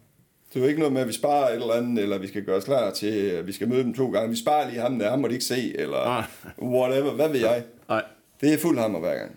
[0.49, 2.45] det er jo ikke noget med, at vi sparer et eller andet, eller vi skal
[2.45, 4.31] gøre os klar til, at vi skal møde dem to gange.
[4.31, 6.25] Vi sparer lige ham der, ham må de ikke se, eller Nej.
[6.63, 7.13] whatever.
[7.15, 7.65] Hvad ved jeg?
[7.89, 8.05] Nej.
[8.41, 9.37] Det er fuld hammer hver gang.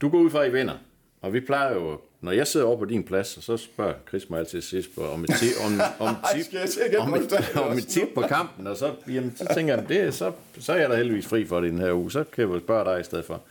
[0.00, 0.78] Du går ud fra, at I vinder.
[1.20, 4.30] Og vi plejer jo, når jeg sidder over på din plads, og så spørger Chris
[4.30, 7.32] mig altid sidst på, om et tip, om, om, tip, jeg om, et,
[7.64, 10.76] om et tip på kampen, og så, jamen, så tænker jeg, det, så, så er
[10.76, 12.12] jeg da heldigvis fri for det den her uge.
[12.12, 13.42] Så kan jeg jo spørge dig i stedet for.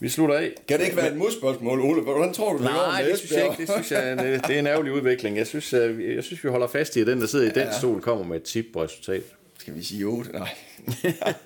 [0.00, 0.52] Vi slutter af.
[0.68, 2.02] Kan det ikke være et modspørgsmål, Ole?
[2.02, 3.56] Hvordan tror du, det Nej, det synes jeg ikke.
[3.56, 5.36] Det synes jeg, det er en ærgerlig udvikling.
[5.36, 7.66] Jeg synes, øh, jeg synes vi holder fast i, at den, der sidder i den
[7.78, 9.22] stol, kommer med et tip på resultat.
[9.58, 10.32] Skal vi sige 8?
[10.32, 10.48] Nej.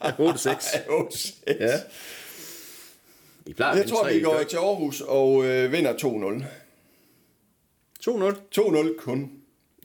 [0.02, 0.90] 8-6.
[0.90, 1.78] 8 Ja.
[3.46, 6.44] I plejer Jeg tror, tre, vi går til Aarhus og øh, vinder 2-0.
[8.08, 8.36] 2-0.
[8.58, 9.32] 2-0 kun.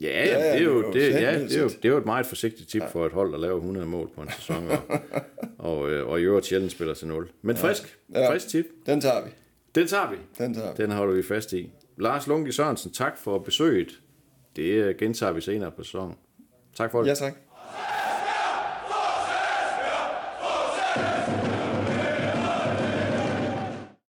[0.02, 2.06] Ja, Ja, ja, det er jo, det ja, det, er jo, det er jo et
[2.06, 4.78] meget forsigtigt tip for et hold, der laver 100 mål på en sæson, og,
[5.72, 7.30] og, øh, og i øvrigt sjældent spiller til 0.
[7.42, 8.32] Men frisk, Ja.
[8.34, 8.66] frisk tip.
[8.86, 9.30] Den tager vi.
[9.76, 10.16] Den tager vi.
[10.38, 10.84] Den tager vi.
[10.84, 11.72] Den holder vi fast i.
[11.98, 14.00] Lars Lunke Sørensen, tak for besøget.
[14.56, 16.16] Det øh, gentager vi senere på sæsonen.
[16.76, 17.08] Tak for det.
[17.10, 17.34] Ja, tak.